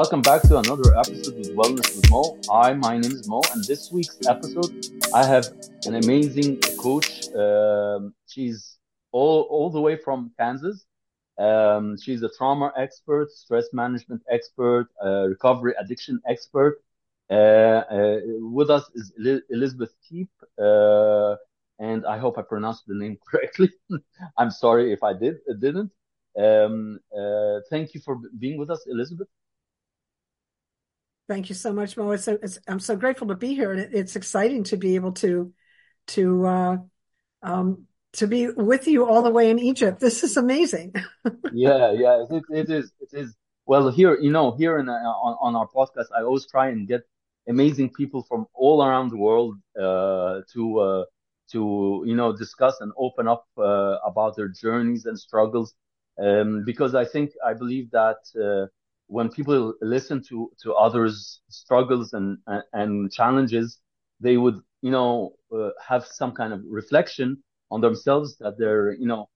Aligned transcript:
Welcome 0.00 0.22
back 0.22 0.40
to 0.48 0.56
another 0.56 0.96
episode 0.98 1.36
with 1.36 1.54
Wellness 1.54 1.94
with 1.94 2.10
Mo. 2.10 2.38
Hi, 2.48 2.72
my 2.72 2.96
name 2.96 3.12
is 3.12 3.28
Mo, 3.28 3.42
and 3.52 3.62
this 3.64 3.92
week's 3.92 4.16
episode, 4.26 4.86
I 5.12 5.26
have 5.26 5.52
an 5.84 5.96
amazing 5.96 6.58
coach. 6.78 7.28
Um, 7.34 8.14
she's 8.26 8.78
all, 9.12 9.42
all 9.50 9.68
the 9.68 9.78
way 9.78 9.96
from 9.96 10.32
Kansas. 10.38 10.86
Um, 11.36 11.98
she's 11.98 12.22
a 12.22 12.30
trauma 12.30 12.72
expert, 12.78 13.30
stress 13.30 13.66
management 13.74 14.22
expert, 14.30 14.88
uh, 15.04 15.26
recovery 15.28 15.74
addiction 15.78 16.18
expert. 16.26 16.80
Uh, 17.28 17.34
uh, 17.34 18.20
with 18.38 18.70
us 18.70 18.90
is 18.94 19.12
Elizabeth 19.50 19.92
Keep, 20.08 20.30
uh, 20.58 21.36
and 21.78 22.06
I 22.06 22.16
hope 22.16 22.38
I 22.38 22.42
pronounced 22.42 22.86
the 22.86 22.94
name 22.94 23.18
correctly. 23.30 23.70
I'm 24.38 24.50
sorry 24.50 24.94
if 24.94 25.02
I 25.02 25.12
did 25.12 25.40
didn't. 25.58 25.92
Um, 26.38 27.00
uh, 27.14 27.60
thank 27.68 27.92
you 27.92 28.00
for 28.00 28.18
being 28.38 28.56
with 28.56 28.70
us, 28.70 28.86
Elizabeth. 28.86 29.28
Thank 31.30 31.48
you 31.48 31.54
so 31.54 31.72
much, 31.72 31.96
Mo. 31.96 32.10
It's, 32.10 32.26
it's 32.26 32.58
I'm 32.66 32.80
so 32.80 32.96
grateful 32.96 33.28
to 33.28 33.36
be 33.36 33.54
here, 33.54 33.70
and 33.70 33.80
it, 33.80 33.90
it's 33.92 34.16
exciting 34.16 34.64
to 34.64 34.76
be 34.76 34.96
able 34.96 35.12
to 35.12 35.52
to 36.08 36.44
uh, 36.44 36.76
um, 37.40 37.86
to 38.14 38.26
be 38.26 38.48
with 38.48 38.88
you 38.88 39.06
all 39.06 39.22
the 39.22 39.30
way 39.30 39.48
in 39.48 39.60
Egypt. 39.60 40.00
This 40.00 40.24
is 40.24 40.36
amazing. 40.36 40.92
yeah, 41.52 41.92
yeah, 41.92 42.24
it, 42.28 42.42
it 42.50 42.68
is. 42.68 42.92
It 42.98 43.10
is. 43.12 43.36
Well, 43.64 43.92
here, 43.92 44.18
you 44.18 44.32
know, 44.32 44.56
here 44.56 44.80
in, 44.80 44.88
uh, 44.88 44.92
on, 44.92 45.36
on 45.40 45.54
our 45.54 45.68
podcast, 45.68 46.06
I 46.12 46.22
always 46.22 46.48
try 46.48 46.70
and 46.70 46.88
get 46.88 47.02
amazing 47.48 47.90
people 47.90 48.24
from 48.24 48.46
all 48.52 48.82
around 48.82 49.10
the 49.10 49.16
world 49.16 49.54
uh, 49.78 50.40
to 50.52 50.78
uh, 50.80 51.04
to 51.52 52.02
you 52.06 52.16
know 52.16 52.36
discuss 52.36 52.80
and 52.80 52.90
open 52.98 53.28
up 53.28 53.46
uh, 53.56 53.98
about 54.04 54.34
their 54.34 54.48
journeys 54.48 55.06
and 55.06 55.16
struggles. 55.16 55.74
Um, 56.20 56.64
because 56.66 56.96
I 56.96 57.04
think 57.04 57.30
I 57.46 57.54
believe 57.54 57.92
that 57.92 58.18
uh, 58.34 58.66
when 59.10 59.28
people 59.28 59.74
listen 59.82 60.22
to 60.30 60.50
to 60.62 60.74
others' 60.74 61.40
struggles 61.48 62.12
and 62.12 62.38
and, 62.72 63.12
challenges, 63.12 63.78
they 64.20 64.36
would 64.36 64.58
you 64.82 64.92
know 64.96 65.34
uh, 65.52 65.70
have 65.90 66.06
some 66.06 66.32
kind 66.32 66.52
of 66.52 66.60
reflection 66.66 67.28
on 67.70 67.80
themselves 67.80 68.36
that 68.38 68.54
they're 68.58 68.92
you 68.92 69.06
know 69.06 69.28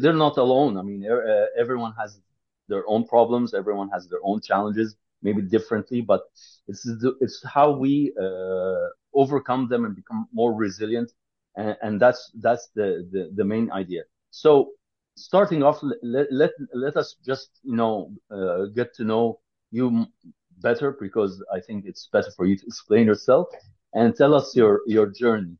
they're 0.00 0.22
not 0.26 0.36
alone. 0.38 0.76
I 0.76 0.82
mean, 0.82 1.00
uh, 1.10 1.46
everyone 1.58 1.92
has 1.98 2.20
their 2.68 2.84
own 2.88 3.04
problems, 3.06 3.54
everyone 3.54 3.88
has 3.90 4.08
their 4.08 4.20
own 4.24 4.40
challenges, 4.40 4.96
maybe 5.22 5.42
differently, 5.42 6.00
but 6.00 6.22
it's 6.68 6.86
it's 7.20 7.38
how 7.56 7.70
we 7.84 8.12
uh, 8.20 8.86
overcome 9.14 9.68
them 9.68 9.84
and 9.84 9.94
become 9.94 10.26
more 10.32 10.52
resilient, 10.54 11.12
and, 11.56 11.76
and 11.82 12.00
that's 12.00 12.30
that's 12.40 12.68
the, 12.74 12.88
the 13.12 13.30
the 13.38 13.44
main 13.44 13.70
idea. 13.70 14.02
So 14.30 14.72
starting 15.16 15.62
off, 15.62 15.80
let, 16.02 16.26
let, 16.30 16.50
let 16.74 16.96
us 16.96 17.16
just, 17.24 17.60
you 17.62 17.76
know, 17.76 18.12
uh, 18.30 18.66
get 18.74 18.94
to 18.94 19.04
know 19.04 19.40
you 19.70 20.06
better 20.58 20.96
because 21.00 21.42
I 21.52 21.60
think 21.60 21.84
it's 21.86 22.08
better 22.12 22.30
for 22.36 22.46
you 22.46 22.56
to 22.56 22.66
explain 22.66 23.06
yourself 23.06 23.48
and 23.94 24.14
tell 24.14 24.34
us 24.34 24.54
your, 24.56 24.80
your 24.86 25.06
journey. 25.06 25.56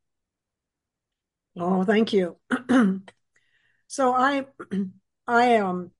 Oh, 1.56 1.84
thank 1.84 2.12
you. 2.12 2.36
so 3.86 4.14
I, 4.14 4.46
I, 5.26 5.56
um, 5.56 5.90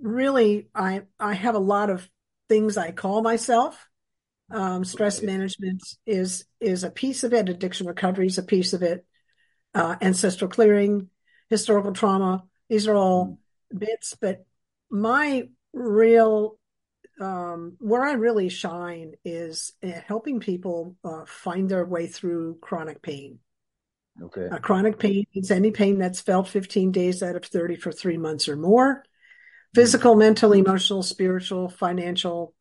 really, 0.00 0.68
I, 0.74 1.02
I 1.20 1.34
have 1.34 1.54
a 1.54 1.60
lot 1.60 1.90
of 1.90 2.08
things 2.48 2.76
I 2.76 2.92
call 2.92 3.22
myself. 3.22 3.88
Um, 4.48 4.84
stress 4.84 5.18
okay. 5.18 5.26
management 5.26 5.82
is, 6.06 6.44
is 6.60 6.84
a 6.84 6.90
piece 6.90 7.24
of 7.24 7.34
it. 7.34 7.48
Addiction 7.48 7.86
recovery 7.86 8.28
is 8.28 8.38
a 8.38 8.42
piece 8.42 8.72
of 8.72 8.82
it. 8.82 9.04
Uh, 9.74 9.96
ancestral 10.00 10.48
clearing 10.48 11.10
historical 11.50 11.92
trauma. 11.92 12.44
These 12.68 12.88
are 12.88 12.96
all 12.96 13.26
mm-hmm. 13.26 13.78
bits, 13.78 14.16
but 14.20 14.44
my 14.90 15.48
real 15.72 16.58
um, 17.20 17.76
where 17.78 18.04
I 18.04 18.12
really 18.12 18.48
shine 18.48 19.14
is 19.24 19.72
helping 20.06 20.40
people 20.40 20.96
uh, 21.04 21.24
find 21.26 21.68
their 21.68 21.84
way 21.84 22.06
through 22.06 22.58
chronic 22.60 23.00
pain. 23.00 23.38
Okay. 24.20 24.48
Uh, 24.50 24.58
chronic 24.58 24.98
pain 24.98 25.26
is 25.34 25.50
any 25.50 25.70
pain 25.70 25.98
that's 25.98 26.20
felt 26.20 26.48
15 26.48 26.92
days 26.92 27.22
out 27.22 27.36
of 27.36 27.44
30 27.44 27.76
for 27.76 27.92
three 27.92 28.16
months 28.16 28.48
or 28.48 28.56
more. 28.56 29.04
Physical, 29.74 30.12
mm-hmm. 30.12 30.20
mental, 30.20 30.52
emotional, 30.52 31.02
spiritual, 31.02 31.68
financial. 31.68 32.54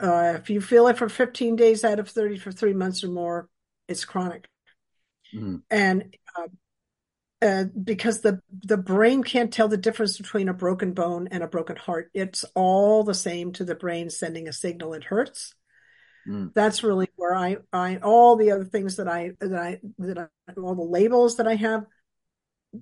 Uh, 0.00 0.34
if 0.36 0.50
you 0.50 0.60
feel 0.60 0.88
it 0.88 0.98
for 0.98 1.08
15 1.08 1.56
days 1.56 1.84
out 1.84 2.00
of 2.00 2.08
30 2.08 2.38
for 2.38 2.50
three 2.50 2.74
months 2.74 3.04
or 3.04 3.08
more, 3.08 3.48
it's 3.86 4.04
chronic. 4.04 4.48
Mm-hmm. 5.34 5.56
And 5.70 6.16
uh, 6.36 6.48
uh, 7.42 7.64
because 7.82 8.20
the 8.20 8.40
the 8.50 8.76
brain 8.76 9.22
can't 9.22 9.52
tell 9.52 9.68
the 9.68 9.76
difference 9.76 10.18
between 10.18 10.48
a 10.48 10.54
broken 10.54 10.92
bone 10.92 11.28
and 11.30 11.42
a 11.42 11.48
broken 11.48 11.76
heart. 11.76 12.10
It's 12.12 12.44
all 12.54 13.02
the 13.02 13.14
same 13.14 13.52
to 13.52 13.64
the 13.64 13.74
brain 13.74 14.10
sending 14.10 14.46
a 14.46 14.52
signal. 14.52 14.94
It 14.94 15.04
hurts. 15.04 15.54
Mm. 16.28 16.52
That's 16.52 16.82
really 16.82 17.08
where 17.16 17.34
I 17.34 17.56
I 17.72 17.96
all 17.96 18.36
the 18.36 18.50
other 18.50 18.64
things 18.64 18.96
that 18.96 19.08
I 19.08 19.32
that 19.40 19.54
I 19.54 19.80
that 19.98 20.18
I, 20.18 20.52
all 20.60 20.74
the 20.74 20.82
labels 20.82 21.36
that 21.36 21.48
I 21.48 21.54
have, 21.54 21.86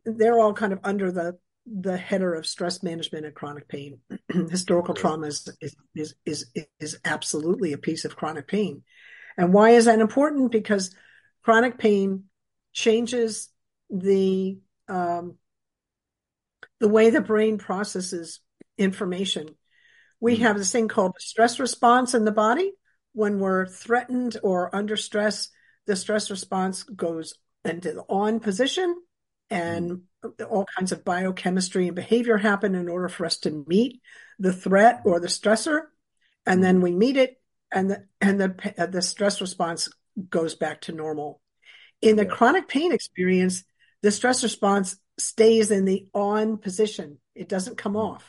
they're 0.04 0.38
all 0.38 0.54
kind 0.54 0.72
of 0.72 0.80
under 0.82 1.12
the 1.12 1.38
the 1.64 1.96
header 1.96 2.34
of 2.34 2.46
stress 2.46 2.82
management 2.82 3.26
and 3.26 3.34
chronic 3.34 3.68
pain. 3.68 4.00
Historical 4.50 4.94
trauma 4.94 5.28
is, 5.28 5.48
is 5.60 5.76
is 5.94 6.14
is 6.24 6.46
is 6.80 6.98
absolutely 7.04 7.72
a 7.72 7.78
piece 7.78 8.04
of 8.04 8.16
chronic 8.16 8.48
pain. 8.48 8.82
And 9.36 9.52
why 9.52 9.70
is 9.70 9.84
that 9.84 10.00
important? 10.00 10.50
Because 10.50 10.92
chronic 11.42 11.78
pain 11.78 12.24
changes 12.72 13.50
the 13.90 14.58
um, 14.88 15.36
the 16.80 16.88
way 16.88 17.10
the 17.10 17.20
brain 17.20 17.58
processes 17.58 18.40
information. 18.76 19.56
We 20.20 20.34
mm-hmm. 20.34 20.44
have 20.44 20.58
this 20.58 20.72
thing 20.72 20.88
called 20.88 21.12
the 21.14 21.20
stress 21.20 21.58
response 21.58 22.14
in 22.14 22.24
the 22.24 22.32
body. 22.32 22.72
When 23.12 23.40
we're 23.40 23.66
threatened 23.66 24.36
or 24.42 24.74
under 24.74 24.96
stress, 24.96 25.48
the 25.86 25.96
stress 25.96 26.30
response 26.30 26.84
goes 26.84 27.34
into 27.64 27.92
the 27.92 28.04
on 28.08 28.40
position 28.40 28.94
and 29.50 30.02
mm-hmm. 30.24 30.44
all 30.44 30.66
kinds 30.76 30.92
of 30.92 31.04
biochemistry 31.04 31.86
and 31.86 31.96
behavior 31.96 32.36
happen 32.36 32.74
in 32.74 32.88
order 32.88 33.08
for 33.08 33.26
us 33.26 33.38
to 33.38 33.64
meet 33.66 34.00
the 34.38 34.52
threat 34.52 35.02
or 35.04 35.20
the 35.20 35.28
stressor. 35.28 35.82
And 36.46 36.62
then 36.62 36.76
mm-hmm. 36.76 36.84
we 36.84 36.92
meet 36.92 37.16
it 37.16 37.40
and 37.72 37.90
the, 37.90 38.04
and 38.20 38.40
the, 38.40 38.88
the 38.90 39.02
stress 39.02 39.40
response 39.40 39.88
goes 40.30 40.54
back 40.54 40.82
to 40.82 40.92
normal. 40.92 41.40
In 42.00 42.16
the 42.16 42.24
yeah. 42.24 42.30
chronic 42.30 42.68
pain 42.68 42.92
experience, 42.92 43.64
the 44.02 44.10
stress 44.10 44.42
response 44.42 44.96
stays 45.18 45.70
in 45.70 45.84
the 45.84 46.06
on 46.14 46.58
position. 46.58 47.18
It 47.34 47.48
doesn't 47.48 47.78
come 47.78 47.94
mm. 47.94 48.14
off. 48.14 48.24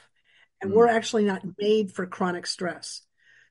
And 0.61 0.71
mm. 0.71 0.75
we're 0.75 0.87
actually 0.87 1.25
not 1.25 1.43
made 1.57 1.91
for 1.91 2.05
chronic 2.05 2.47
stress. 2.47 3.01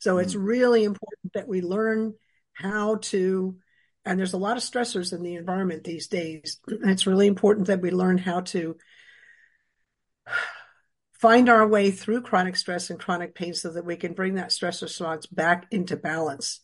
So 0.00 0.17
mm. 0.17 0.23
it's 0.23 0.35
really 0.35 0.85
important 0.85 1.32
that 1.35 1.49
we 1.49 1.61
learn 1.61 2.15
how 2.53 2.97
to, 2.97 3.56
and 4.05 4.19
there's 4.19 4.32
a 4.32 4.38
lot 4.38 4.56
of 4.56 4.62
stressors 4.62 5.12
in 5.12 5.23
the 5.23 5.37
environment 5.37 5.85
these 5.85 6.09
days. 6.09 6.59
it's 6.69 7.06
really 7.06 7.26
important 7.26 7.69
that 7.69 7.81
we 7.81 7.91
learn 7.91 8.19
how 8.19 8.41
to 8.41 8.76
find 11.20 11.49
our 11.49 11.67
way 11.67 11.91
through 11.91 12.23
chronic 12.23 12.56
stress 12.56 12.91
and 12.91 13.00
chronic 13.00 13.35
pain 13.35 13.53
so 13.53 13.73
that 13.73 13.85
we 13.85 13.97
can 13.97 14.12
bring 14.12 14.35
that 14.35 14.53
stress 14.53 14.82
response 14.82 15.26
back 15.26 15.67
into 15.70 15.97
balance. 15.97 16.61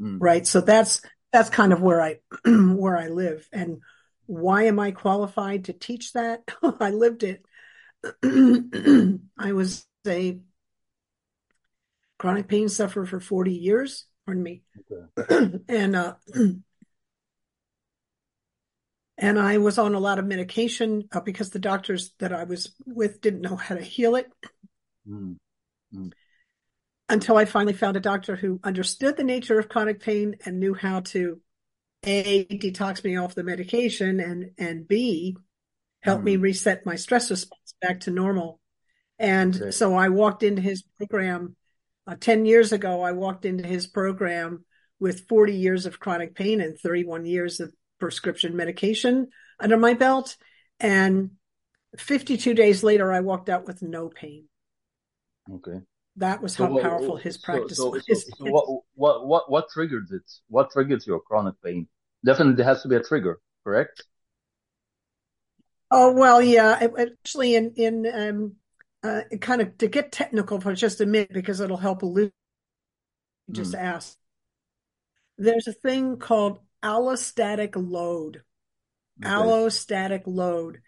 Mm. 0.00 0.18
Right. 0.20 0.46
So 0.46 0.60
that's, 0.60 1.02
that's 1.32 1.50
kind 1.50 1.72
of 1.72 1.80
where 1.80 2.00
I, 2.00 2.16
where 2.44 2.96
I 2.96 3.08
live. 3.08 3.48
And 3.52 3.78
why 4.30 4.62
am 4.64 4.78
I 4.78 4.92
qualified 4.92 5.64
to 5.64 5.72
teach 5.72 6.12
that? 6.12 6.48
I 6.80 6.90
lived 6.90 7.24
it. 7.24 7.44
I 9.36 9.52
was 9.52 9.88
a 10.06 10.38
chronic 12.16 12.46
pain 12.46 12.68
sufferer 12.68 13.06
for 13.06 13.18
40 13.18 13.52
years. 13.52 14.06
Pardon 14.24 14.44
me. 14.44 14.62
Okay. 14.92 15.58
and 15.68 15.96
uh, 15.96 16.14
and 19.18 19.38
I 19.38 19.58
was 19.58 19.78
on 19.78 19.96
a 19.96 20.00
lot 20.00 20.20
of 20.20 20.26
medication 20.26 21.08
uh, 21.10 21.20
because 21.20 21.50
the 21.50 21.58
doctors 21.58 22.12
that 22.20 22.32
I 22.32 22.44
was 22.44 22.72
with 22.86 23.20
didn't 23.20 23.40
know 23.40 23.56
how 23.56 23.74
to 23.74 23.82
heal 23.82 24.14
it. 24.14 24.30
Mm. 25.08 25.38
Mm. 25.92 26.12
Until 27.08 27.36
I 27.36 27.46
finally 27.46 27.72
found 27.72 27.96
a 27.96 28.00
doctor 28.00 28.36
who 28.36 28.60
understood 28.62 29.16
the 29.16 29.24
nature 29.24 29.58
of 29.58 29.68
chronic 29.68 29.98
pain 29.98 30.36
and 30.44 30.60
knew 30.60 30.74
how 30.74 31.00
to 31.00 31.40
a 32.04 32.44
detox 32.46 33.04
me 33.04 33.16
off 33.16 33.34
the 33.34 33.44
medication 33.44 34.20
and 34.20 34.52
and 34.58 34.88
b 34.88 35.36
help 36.02 36.20
mm. 36.20 36.24
me 36.24 36.36
reset 36.36 36.86
my 36.86 36.96
stress 36.96 37.30
response 37.30 37.74
back 37.80 38.00
to 38.00 38.10
normal. 38.10 38.60
And 39.18 39.74
so 39.74 39.94
i 39.94 40.08
walked 40.08 40.42
into 40.42 40.62
his 40.62 40.82
program 40.98 41.56
uh, 42.06 42.16
10 42.18 42.46
years 42.46 42.72
ago 42.72 43.02
i 43.02 43.12
walked 43.12 43.44
into 43.44 43.66
his 43.66 43.86
program 43.86 44.64
with 44.98 45.28
40 45.28 45.54
years 45.54 45.86
of 45.86 46.00
chronic 46.00 46.34
pain 46.34 46.60
and 46.60 46.78
31 46.78 47.26
years 47.26 47.60
of 47.60 47.72
prescription 47.98 48.56
medication 48.56 49.28
under 49.58 49.76
my 49.76 49.94
belt. 49.94 50.36
And 50.78 51.32
52 51.98 52.54
days 52.54 52.82
later 52.82 53.12
i 53.12 53.20
walked 53.20 53.48
out 53.50 53.66
with 53.66 53.82
no 53.82 54.08
pain. 54.08 54.46
Okay 55.52 55.80
that 56.20 56.40
was 56.42 56.56
how 56.56 56.70
so, 56.70 56.70
powerful 56.70 57.16
his 57.16 57.36
practice 57.38 57.84
so, 57.84 57.90
was. 57.90 58.06
So, 58.06 58.24
so 58.38 58.46
what, 58.46 58.82
what, 58.94 59.26
what, 59.26 59.50
what 59.50 59.68
triggered 59.72 60.08
it? 60.10 60.30
What 60.48 60.70
triggered 60.70 61.06
your 61.06 61.20
chronic 61.20 61.54
pain? 61.64 61.88
Definitely 62.24 62.54
there 62.56 62.66
has 62.66 62.82
to 62.82 62.88
be 62.88 62.96
a 62.96 63.02
trigger, 63.02 63.40
correct? 63.64 64.04
Oh 65.90 66.12
well, 66.12 66.40
yeah. 66.42 66.88
Actually, 66.98 67.54
in 67.54 67.72
in 67.76 68.06
um, 68.12 68.56
uh, 69.02 69.22
kind 69.40 69.60
of 69.62 69.76
to 69.78 69.88
get 69.88 70.12
technical 70.12 70.60
for 70.60 70.74
just 70.74 71.00
a 71.00 71.06
minute 71.06 71.32
because 71.32 71.60
it'll 71.60 71.76
help 71.76 72.02
elucidate. 72.02 72.34
Just 73.50 73.74
Mm, 73.74 73.76
ask. 73.76 74.18
There's 75.38 75.66
a 75.66 75.72
thing 75.72 76.18
called 76.18 76.60
allostatic 76.82 77.72
load. 77.76 78.42
okay. 79.26 79.54
Allostatic 79.54 80.22
load, 80.26 80.82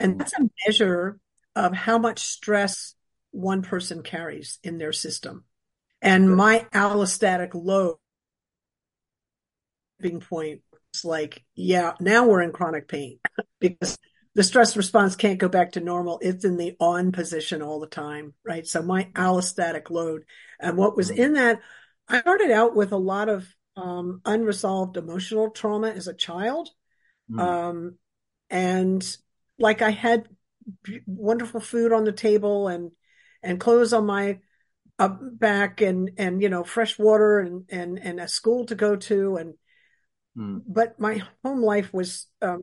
and 0.00 0.18
Mm, 0.18 0.20
that's 0.20 0.34
a 0.34 0.48
measure 0.66 1.20
of 1.56 1.74
how 1.74 1.98
much 1.98 2.20
stress 2.20 2.93
one 3.34 3.62
person 3.62 4.02
carries 4.02 4.58
in 4.62 4.78
their 4.78 4.92
system. 4.92 5.44
And 6.02 6.34
my 6.34 6.66
allostatic 6.74 7.50
load 7.54 7.96
tipping 10.00 10.20
point 10.20 10.60
was 10.92 11.04
like, 11.04 11.42
yeah, 11.54 11.92
now 12.00 12.26
we're 12.26 12.42
in 12.42 12.52
chronic 12.52 12.88
pain 12.88 13.18
because 13.60 13.98
the 14.34 14.42
stress 14.42 14.76
response 14.76 15.16
can't 15.16 15.38
go 15.38 15.48
back 15.48 15.72
to 15.72 15.80
normal. 15.80 16.18
It's 16.22 16.44
in 16.44 16.56
the 16.56 16.76
on 16.80 17.12
position 17.12 17.62
all 17.62 17.80
the 17.80 17.86
time, 17.86 18.34
right? 18.44 18.66
So 18.66 18.82
my 18.82 19.04
allostatic 19.14 19.90
load 19.90 20.24
and 20.60 20.76
what 20.76 20.96
was 20.96 21.10
Mm, 21.10 21.18
in 21.18 21.34
that, 21.34 21.60
I 22.08 22.20
started 22.20 22.50
out 22.50 22.74
with 22.74 22.92
a 22.92 22.96
lot 22.98 23.28
of 23.28 23.46
um, 23.76 24.20
unresolved 24.24 24.96
emotional 24.96 25.50
trauma 25.50 25.90
as 25.90 26.08
a 26.08 26.14
child. 26.14 26.68
mm, 27.28 27.40
Um, 27.40 27.96
and 28.50 29.16
like 29.58 29.82
I 29.82 29.90
had 29.90 30.28
wonderful 31.06 31.60
food 31.60 31.92
on 31.92 32.04
the 32.04 32.12
table 32.12 32.68
and 32.68 32.90
and 33.44 33.60
clothes 33.60 33.92
on 33.92 34.06
my 34.06 34.38
up 34.98 35.18
back 35.20 35.80
and 35.80 36.12
and 36.18 36.40
you 36.40 36.48
know 36.48 36.64
fresh 36.64 36.98
water 36.98 37.40
and 37.40 37.64
and 37.68 37.98
and 37.98 38.20
a 38.20 38.28
school 38.28 38.64
to 38.66 38.74
go 38.74 38.94
to 38.96 39.36
and 39.36 39.54
mm, 40.36 40.62
but 40.66 40.98
my 41.00 41.22
home 41.44 41.62
life 41.62 41.92
was 41.92 42.26
um, 42.42 42.62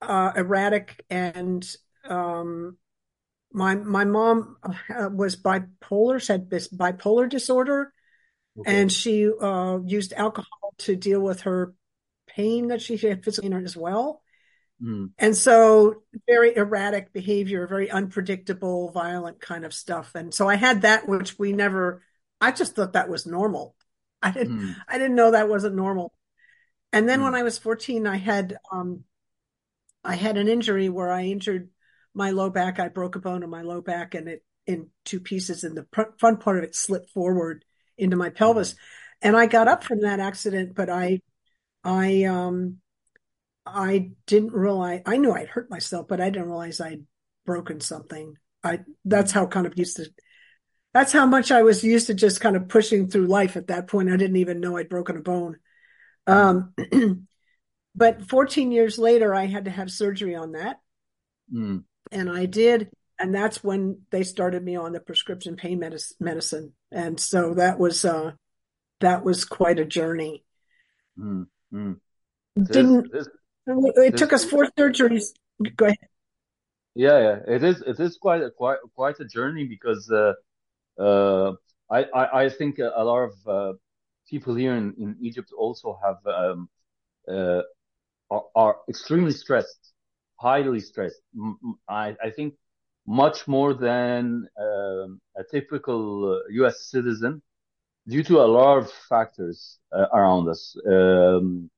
uh, 0.00 0.32
erratic 0.36 1.04
and 1.10 1.68
um, 2.08 2.76
my 3.52 3.74
my 3.74 4.04
mom 4.04 4.56
uh, 4.62 5.08
was 5.12 5.36
bipolar 5.36 6.24
had 6.26 6.48
this 6.50 6.68
bipolar 6.68 7.28
disorder 7.28 7.92
okay. 8.60 8.80
and 8.80 8.92
she 8.92 9.28
uh, 9.40 9.78
used 9.84 10.12
alcohol 10.12 10.74
to 10.78 10.94
deal 10.94 11.20
with 11.20 11.42
her 11.42 11.74
pain 12.28 12.68
that 12.68 12.80
she 12.80 12.96
had 12.96 13.24
physically 13.24 13.52
as 13.64 13.76
well 13.76 14.22
Mm, 14.80 15.12
And 15.18 15.36
so 15.36 16.02
very 16.26 16.54
erratic 16.56 17.12
behavior, 17.12 17.66
very 17.66 17.90
unpredictable, 17.90 18.90
violent 18.90 19.40
kind 19.40 19.64
of 19.64 19.72
stuff. 19.72 20.14
And 20.14 20.32
so 20.34 20.48
I 20.48 20.56
had 20.56 20.82
that, 20.82 21.08
which 21.08 21.38
we 21.38 21.52
never, 21.52 22.02
I 22.40 22.52
just 22.52 22.74
thought 22.76 22.92
that 22.92 23.08
was 23.08 23.26
normal. 23.26 23.74
I 24.22 24.30
didn't, 24.30 24.56
mm, 24.56 24.76
I 24.88 24.98
didn't 24.98 25.16
know 25.16 25.30
that 25.30 25.48
wasn't 25.48 25.74
normal. 25.74 26.12
And 26.92 27.08
then 27.08 27.22
when 27.22 27.34
mm, 27.34 27.36
I 27.36 27.42
was 27.44 27.58
14, 27.58 28.06
I 28.06 28.16
had, 28.16 28.58
um, 28.72 29.04
I 30.04 30.14
had 30.16 30.36
an 30.36 30.48
injury 30.48 30.88
where 30.88 31.10
I 31.10 31.24
injured 31.24 31.70
my 32.14 32.30
low 32.30 32.50
back. 32.50 32.78
I 32.78 32.88
broke 32.88 33.16
a 33.16 33.20
bone 33.20 33.42
in 33.42 33.50
my 33.50 33.62
low 33.62 33.80
back 33.80 34.14
and 34.14 34.28
it 34.28 34.44
in 34.66 34.88
two 35.04 35.20
pieces 35.20 35.62
and 35.64 35.76
the 35.76 35.86
front 36.18 36.40
part 36.40 36.58
of 36.58 36.64
it 36.64 36.74
slipped 36.74 37.10
forward 37.10 37.64
into 37.96 38.16
my 38.16 38.30
pelvis. 38.30 38.74
mm, 38.74 38.86
And 39.22 39.36
I 39.36 39.46
got 39.46 39.68
up 39.68 39.84
from 39.84 40.00
that 40.02 40.20
accident, 40.20 40.74
but 40.74 40.90
I, 40.90 41.20
I, 41.84 42.24
um, 42.24 42.78
I 43.66 44.10
didn't 44.26 44.52
realize 44.52 45.02
I 45.06 45.16
knew 45.16 45.32
I'd 45.32 45.48
hurt 45.48 45.70
myself, 45.70 46.06
but 46.08 46.20
I 46.20 46.30
didn't 46.30 46.48
realize 46.48 46.80
I'd 46.80 47.04
broken 47.44 47.80
something. 47.80 48.34
I 48.62 48.80
that's 49.04 49.32
how 49.32 49.46
kind 49.46 49.66
of 49.66 49.76
used 49.76 49.96
to 49.96 50.06
that's 50.94 51.12
how 51.12 51.26
much 51.26 51.50
I 51.50 51.62
was 51.62 51.84
used 51.84 52.06
to 52.06 52.14
just 52.14 52.40
kind 52.40 52.56
of 52.56 52.68
pushing 52.68 53.08
through 53.08 53.26
life 53.26 53.56
at 53.56 53.66
that 53.66 53.88
point. 53.88 54.10
I 54.10 54.16
didn't 54.16 54.36
even 54.36 54.60
know 54.60 54.76
I'd 54.76 54.88
broken 54.88 55.16
a 55.16 55.20
bone. 55.20 55.56
Um, 56.26 56.72
but 57.94 58.28
14 58.28 58.72
years 58.72 58.98
later, 58.98 59.34
I 59.34 59.46
had 59.46 59.66
to 59.66 59.70
have 59.70 59.90
surgery 59.90 60.34
on 60.34 60.52
that, 60.52 60.76
mm, 61.52 61.84
and 62.10 62.30
I 62.30 62.46
did. 62.46 62.90
And 63.18 63.34
that's 63.34 63.64
when 63.64 64.02
they 64.10 64.22
started 64.22 64.62
me 64.62 64.76
on 64.76 64.92
the 64.92 65.00
prescription 65.00 65.56
pain 65.56 65.82
medicine. 66.20 66.72
And 66.92 67.18
so 67.18 67.54
that 67.54 67.78
was 67.78 68.04
uh, 68.04 68.32
that 69.00 69.24
was 69.24 69.44
quite 69.44 69.78
a 69.78 69.86
journey. 69.86 70.44
mm, 71.18 71.46
mm. 71.72 71.96
Didn't 72.56 73.06
it 73.12 73.18
is, 73.18 73.28
it 73.66 74.16
took 74.16 74.32
us 74.32 74.44
four 74.44 74.68
surgeries. 74.78 75.32
Go 75.76 75.86
ahead. 75.86 75.98
yeah, 76.94 77.18
yeah. 77.20 77.54
It 77.54 77.62
is, 77.64 77.82
it 77.82 78.00
is 78.00 78.16
quite 78.16 78.42
a, 78.42 78.50
quite, 78.50 78.78
quite 78.94 79.20
a 79.20 79.24
journey 79.26 79.64
because, 79.66 80.10
uh, 80.10 80.32
uh, 81.00 81.54
I, 81.90 82.04
I, 82.04 82.44
I 82.44 82.48
think 82.50 82.78
a 82.78 83.04
lot 83.04 83.30
of, 83.30 83.34
uh, 83.46 83.72
people 84.28 84.54
here 84.54 84.74
in, 84.74 84.94
in 84.98 85.16
Egypt 85.20 85.52
also 85.56 85.98
have, 86.04 86.16
um, 86.26 86.68
uh, 87.28 87.62
are, 88.30 88.44
are 88.54 88.76
extremely 88.88 89.32
stressed, 89.32 89.92
highly 90.40 90.80
stressed. 90.80 91.20
I 91.88 92.30
think 92.34 92.54
much 93.06 93.46
more 93.48 93.74
than, 93.74 94.48
um, 94.58 95.20
a 95.36 95.44
typical 95.50 96.34
uh, 96.34 96.64
US 96.64 96.90
citizen 96.90 97.42
due 98.08 98.22
to 98.24 98.40
a 98.40 98.46
lot 98.46 98.78
of 98.78 98.92
factors, 99.08 99.78
uh, 99.92 100.06
around 100.12 100.48
us. 100.48 100.76
Um, 100.88 101.70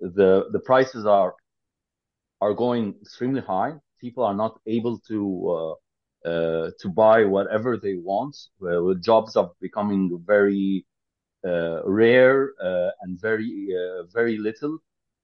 the, 0.00 0.46
the 0.52 0.60
prices 0.60 1.06
are 1.06 1.34
are 2.40 2.54
going 2.54 2.94
extremely 3.00 3.40
high. 3.40 3.72
People 4.00 4.24
are 4.24 4.34
not 4.34 4.58
able 4.66 4.98
to 5.08 5.20
uh, 6.26 6.28
uh, 6.28 6.70
to 6.80 6.88
buy 6.88 7.24
whatever 7.24 7.76
they 7.76 7.94
want. 7.96 8.36
Uh, 8.62 8.94
jobs 9.00 9.36
are 9.36 9.50
becoming 9.60 10.18
very 10.26 10.84
uh, 11.46 11.80
rare 11.84 12.52
uh, 12.62 12.90
and 13.02 13.20
very 13.20 13.68
uh, 13.80 14.04
very 14.12 14.38
little, 14.38 14.78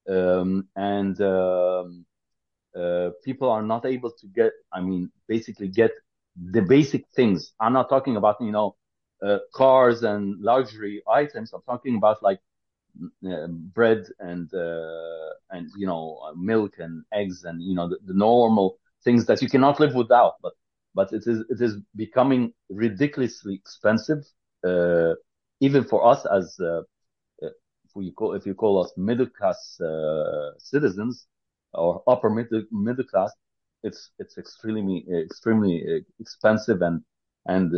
um, 0.08 0.66
and 0.76 1.20
um, 1.20 2.04
uh, 2.76 3.10
people 3.24 3.50
are 3.50 3.62
not 3.62 3.84
able 3.86 4.10
to 4.10 4.26
get. 4.34 4.52
I 4.72 4.80
mean, 4.80 5.10
basically 5.28 5.68
get 5.68 5.92
the 6.36 6.62
basic 6.62 7.04
things. 7.14 7.52
I'm 7.60 7.72
not 7.72 7.88
talking 7.88 8.16
about 8.16 8.36
you 8.40 8.52
know 8.52 8.76
cars 9.54 10.02
and 10.02 10.40
luxury 10.40 11.02
items. 11.08 11.52
I'm 11.52 11.62
talking 11.62 11.96
about 11.96 12.22
like 12.22 12.40
bread 13.74 14.04
and 14.18 14.52
uh, 14.54 15.30
and 15.50 15.68
you 15.76 15.86
know 15.86 16.18
uh, 16.26 16.32
milk 16.36 16.74
and 16.78 17.04
eggs 17.12 17.44
and 17.44 17.62
you 17.62 17.74
know 17.74 17.88
the, 17.88 17.98
the 18.06 18.14
normal 18.14 18.78
things 19.04 19.26
that 19.26 19.42
you 19.42 19.48
cannot 19.48 19.80
live 19.80 19.94
without. 19.94 20.34
But 20.42 20.52
but 20.94 21.12
it 21.12 21.24
is 21.26 21.44
it 21.48 21.60
is 21.60 21.76
becoming 21.96 22.52
ridiculously 22.70 23.54
expensive, 23.54 24.24
uh, 24.66 25.14
even 25.60 25.84
for 25.84 26.06
us 26.06 26.26
as 26.26 26.58
uh, 26.60 26.82
if 27.84 27.90
we 27.94 28.10
call 28.12 28.34
if 28.34 28.46
you 28.46 28.54
call 28.54 28.82
us 28.82 28.92
middle 28.96 29.26
class 29.26 29.78
uh, 29.80 30.50
citizens 30.58 31.26
or 31.72 32.02
upper 32.06 32.30
middle 32.30 32.62
middle 32.70 33.04
class. 33.04 33.32
It's 33.82 34.10
it's 34.18 34.38
extremely 34.38 35.04
extremely 35.12 35.82
expensive 36.20 36.80
and 36.82 37.02
and 37.46 37.72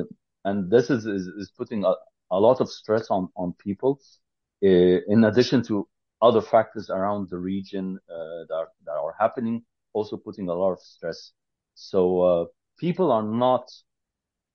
and 0.44 0.70
this 0.70 0.90
is 0.90 1.06
is, 1.06 1.26
is 1.26 1.50
putting 1.56 1.84
a, 1.84 1.94
a 2.30 2.38
lot 2.40 2.60
of 2.60 2.68
stress 2.68 3.10
on 3.10 3.28
on 3.36 3.52
people 3.58 3.98
uh, 4.00 4.23
in 4.64 5.24
addition 5.24 5.62
to 5.64 5.86
other 6.22 6.40
factors 6.40 6.90
around 6.90 7.28
the 7.30 7.38
region 7.38 7.98
uh, 8.08 8.44
that 8.48 8.54
are, 8.54 8.68
that 8.86 8.92
are 8.92 9.14
happening, 9.18 9.62
also 9.92 10.16
putting 10.16 10.48
a 10.48 10.54
lot 10.54 10.72
of 10.72 10.80
stress. 10.80 11.32
So 11.74 12.20
uh, 12.22 12.44
people 12.78 13.12
are 13.12 13.22
not, 13.22 13.70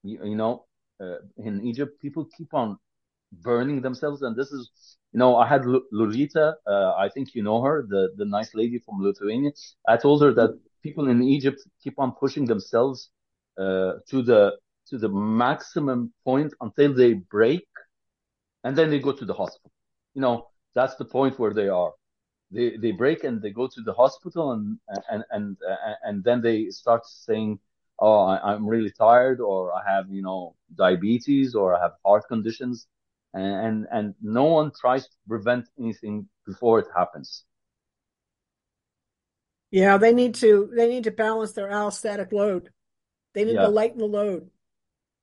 you, 0.02 0.34
know, 0.34 0.64
uh, 1.00 1.18
in 1.36 1.64
Egypt, 1.64 2.00
people 2.00 2.26
keep 2.36 2.52
on 2.54 2.78
burning 3.32 3.80
themselves, 3.80 4.22
and 4.22 4.34
this 4.34 4.50
is, 4.50 4.96
you 5.12 5.18
know, 5.18 5.36
I 5.36 5.46
had 5.46 5.62
Lolita, 5.92 6.56
uh, 6.66 6.94
I 6.96 7.08
think 7.08 7.34
you 7.34 7.42
know 7.42 7.62
her, 7.62 7.86
the 7.88 8.10
the 8.16 8.24
nice 8.24 8.54
lady 8.54 8.78
from 8.78 9.00
Lithuania. 9.00 9.52
I 9.88 9.96
told 9.96 10.22
her 10.22 10.32
that 10.34 10.58
people 10.82 11.08
in 11.08 11.22
Egypt 11.22 11.60
keep 11.82 11.98
on 11.98 12.12
pushing 12.12 12.46
themselves 12.46 13.10
uh, 13.58 13.92
to 14.08 14.22
the 14.22 14.56
to 14.88 14.98
the 14.98 15.08
maximum 15.08 16.12
point 16.24 16.52
until 16.60 16.92
they 16.94 17.14
break, 17.14 17.66
and 18.64 18.76
then 18.76 18.90
they 18.90 18.98
go 18.98 19.12
to 19.12 19.24
the 19.24 19.34
hospital 19.34 19.70
you 20.14 20.20
know, 20.20 20.48
that's 20.74 20.96
the 20.96 21.04
point 21.04 21.38
where 21.38 21.52
they 21.54 21.68
are. 21.68 21.92
They 22.50 22.76
they 22.76 22.92
break 22.92 23.24
and 23.24 23.40
they 23.40 23.50
go 23.50 23.68
to 23.68 23.80
the 23.82 23.92
hospital 23.92 24.52
and 24.52 24.78
and 25.10 25.24
and 25.30 25.56
and 26.04 26.24
then 26.24 26.42
they 26.42 26.70
start 26.70 27.06
saying, 27.06 27.60
"Oh, 27.98 28.24
I, 28.24 28.54
am 28.54 28.66
really 28.66 28.90
tired," 28.90 29.40
or 29.40 29.72
"I 29.72 29.82
have 29.88 30.10
you 30.10 30.22
know 30.22 30.56
diabetes," 30.74 31.54
or 31.54 31.76
"I 31.76 31.80
have 31.82 31.92
heart 32.04 32.24
conditions," 32.28 32.88
and 33.34 33.54
and, 33.66 33.86
and 33.92 34.14
no 34.20 34.44
one 34.44 34.72
tries 34.80 35.06
to 35.08 35.16
prevent 35.28 35.66
anything 35.78 36.28
before 36.46 36.80
it 36.80 36.88
happens. 36.94 37.44
Yeah, 39.70 39.96
they 39.98 40.12
need 40.12 40.34
to 40.36 40.70
they 40.74 40.88
need 40.88 41.04
to 41.04 41.12
balance 41.12 41.52
their 41.52 41.68
allostatic 41.68 42.32
load. 42.32 42.70
They 43.34 43.44
need 43.44 43.58
to 43.58 43.68
lighten 43.68 43.98
the 43.98 44.06
load, 44.06 44.50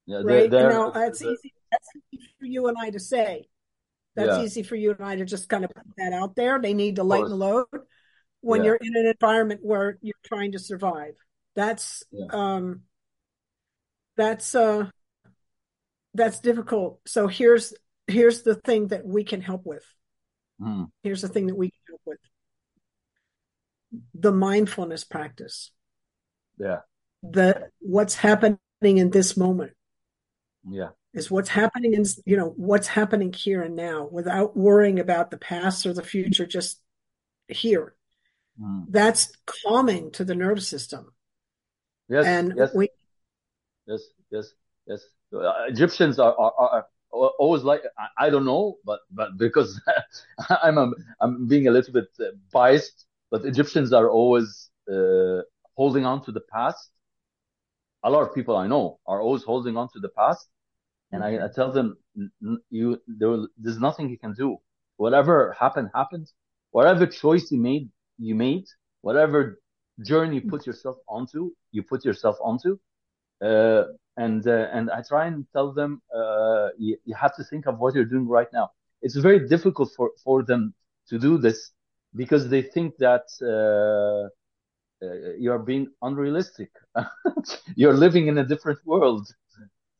yeah, 0.05 0.21
they're, 0.25 0.37
right? 0.37 0.43
And 0.45 0.53
they're, 0.53 0.69
now 0.69 0.89
that's 0.91 1.21
easy. 1.21 1.53
That's 1.71 1.89
easy 2.13 2.29
for 2.39 2.45
you 2.45 2.67
and 2.67 2.77
I 2.79 2.89
to 2.91 2.99
say. 2.99 3.49
That's 4.17 4.37
yeah, 4.37 4.43
easy 4.43 4.63
for 4.63 4.75
you 4.75 4.91
and 4.91 5.01
I 5.01 5.15
to 5.15 5.25
just 5.25 5.47
kind 5.47 5.63
of 5.63 5.71
put 5.73 5.85
that 5.97 6.11
out 6.11 6.35
there. 6.35 6.59
They 6.59 6.73
need 6.73 6.97
to 6.97 7.03
lighten 7.03 7.29
the 7.29 7.35
load 7.37 7.67
when 8.41 8.61
yeah, 8.61 8.65
you're 8.65 8.75
in 8.75 8.95
an 8.95 9.05
environment 9.07 9.61
where 9.63 9.97
you're 10.01 10.13
trying 10.25 10.51
to 10.53 10.59
survive. 10.59 11.15
That's 11.55 12.03
yeah, 12.11 12.25
um 12.31 12.81
that's 14.17 14.55
uh 14.55 14.89
that's 16.13 16.39
difficult. 16.39 16.99
So 17.05 17.27
here's 17.27 17.73
here's 18.07 18.41
the 18.41 18.55
thing 18.55 18.87
that 18.87 19.05
we 19.05 19.23
can 19.23 19.41
help 19.41 19.65
with. 19.65 19.83
mm, 20.59 20.89
Here's 21.03 21.21
the 21.21 21.27
thing 21.29 21.47
that 21.47 21.55
we 21.55 21.69
can 21.69 21.79
help 21.89 22.01
with. 22.05 22.19
The 24.15 24.31
mindfulness 24.31 25.03
practice. 25.03 25.71
Yeah. 26.57 26.79
The 27.23 27.69
what's 27.79 28.15
happening 28.15 28.57
in 28.81 29.11
this 29.11 29.37
moment 29.37 29.73
Yeah. 30.69 30.89
Is 31.13 31.31
what's 31.31 31.49
happening 31.49 31.93
in 31.93 32.03
you 32.25 32.37
know 32.37 32.53
what's 32.57 32.87
happening 32.87 33.31
here 33.33 33.61
and 33.63 33.75
now 33.75 34.07
without 34.11 34.55
worrying 34.55 34.99
about 34.99 35.31
the 35.31 35.37
past 35.37 35.85
or 35.85 35.93
the 35.93 36.03
future 36.03 36.45
just 36.45 36.81
here 37.47 37.93
Mm. 38.59 38.85
that's 38.89 39.31
calming 39.45 40.09
to 40.13 40.23
the 40.25 40.33
nervous 40.33 40.67
system 40.67 41.13
Yes. 42.09 42.25
and 42.25 42.53
Yes. 42.57 42.71
we 42.73 42.89
Yes. 43.85 44.01
Yes. 44.31 44.45
Yes. 44.87 45.01
Uh, 45.31 45.53
Egyptians 45.67 46.17
are, 46.17 46.33
are, 46.39 46.53
are 46.57 46.87
always 47.11 47.61
like 47.63 47.81
I, 47.99 48.25
I 48.25 48.29
don't 48.31 48.45
know, 48.45 48.77
but 48.83 49.01
but 49.11 49.37
because 49.37 49.79
I'm 50.49 50.77
a, 50.79 50.91
I'm 51.21 51.47
being 51.47 51.67
a 51.67 51.71
little 51.71 51.93
bit 51.93 52.09
uh, 52.19 52.23
biased, 52.51 53.05
but 53.29 53.45
Egyptians 53.45 53.93
are 53.93 54.09
always 54.09 54.69
uh, 54.91 55.41
holding 55.75 56.05
on 56.05 56.23
to 56.25 56.31
the 56.31 56.41
past. 56.51 56.89
A 58.03 58.09
lot 58.09 58.23
of 58.27 58.33
people 58.33 58.55
I 58.57 58.65
know 58.67 58.99
are 59.05 59.21
always 59.21 59.43
holding 59.43 59.77
on 59.77 59.87
to 59.93 59.99
the 59.99 60.09
past, 60.09 60.47
and 61.11 61.23
I, 61.23 61.45
I 61.45 61.47
tell 61.53 61.71
them, 61.71 61.97
"N- 62.17 62.31
n- 62.43 62.61
you 62.69 63.01
there, 63.07 63.37
there's 63.57 63.79
nothing 63.79 64.09
you 64.09 64.17
can 64.17 64.33
do. 64.33 64.57
Whatever 64.97 65.55
happened 65.59 65.89
happened. 65.93 66.27
Whatever 66.71 67.05
choice 67.07 67.51
you 67.51 67.59
made, 67.59 67.89
you 68.17 68.35
made. 68.35 68.65
Whatever 69.01 69.59
journey 70.05 70.35
you 70.37 70.41
put 70.41 70.65
yourself 70.65 70.97
onto, 71.07 71.51
you 71.71 71.83
put 71.83 72.05
yourself 72.05 72.37
onto. 72.41 72.77
Uh, 73.43 73.83
and 74.17 74.47
uh, 74.47 74.67
and 74.73 74.89
I 74.91 75.01
try 75.07 75.27
and 75.27 75.45
tell 75.53 75.71
them, 75.73 76.01
uh, 76.15 76.69
you, 76.77 76.97
you 77.05 77.15
have 77.15 77.35
to 77.37 77.43
think 77.43 77.67
of 77.67 77.79
what 77.79 77.95
you're 77.95 78.05
doing 78.05 78.27
right 78.27 78.47
now. 78.53 78.69
It's 79.01 79.15
very 79.15 79.47
difficult 79.47 79.91
for 79.95 80.11
for 80.23 80.43
them 80.43 80.73
to 81.09 81.19
do 81.19 81.37
this 81.37 81.71
because 82.15 82.49
they 82.49 82.61
think 82.61 82.95
that 82.99 83.25
uh, 83.41 84.29
uh, 85.05 85.33
you're 85.39 85.59
being 85.59 85.87
unrealistic. 86.01 86.69
you're 87.75 87.93
living 87.93 88.27
in 88.27 88.37
a 88.37 88.45
different 88.45 88.79
world. 88.85 89.27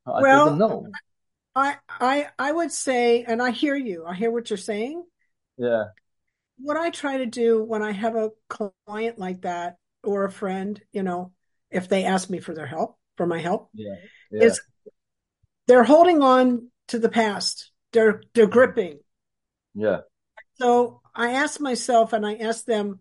I 0.08 0.22
well 0.22 0.56
no. 0.56 0.88
i 1.56 1.76
i 1.90 2.28
i 2.40 2.52
would 2.52 2.72
say 2.72 3.24
and 3.24 3.42
i 3.42 3.52
hear 3.52 3.76
you 3.76 4.06
i 4.06 4.14
hear 4.16 4.32
what 4.32 4.50
you're 4.50 4.58
saying 4.58 5.04
Yeah. 5.58 5.86
what 6.60 6.78
i 6.78 6.90
try 6.90 7.18
to 7.18 7.26
do 7.26 7.64
when 7.64 7.84
i 7.84 7.92
have 7.92 8.16
a 8.16 8.32
client 8.50 9.20
like 9.20 9.42
that 9.42 9.78
or 10.04 10.24
a 10.26 10.32
friend 10.32 10.82
you 10.92 11.04
know 11.04 11.34
if 11.72 11.90
they 11.90 12.06
ask 12.06 12.30
me 12.30 12.40
for 12.40 12.54
their 12.54 12.68
help 12.68 12.98
for 13.18 13.26
my 13.28 13.40
help 13.40 13.70
Yeah. 13.74 13.96
Yeah. 14.32 14.44
is 14.46 14.62
they're 15.68 15.84
holding 15.84 16.22
on 16.22 16.70
to 16.90 17.00
the 17.00 17.10
past 17.10 17.72
they're 17.92 18.22
they're 18.34 18.48
gripping 18.48 19.00
Yeah. 19.76 20.02
so 20.56 21.02
i 21.16 21.32
ask 21.34 21.60
myself 21.60 22.14
and 22.14 22.26
i 22.26 22.36
ask 22.36 22.66
them 22.66 23.00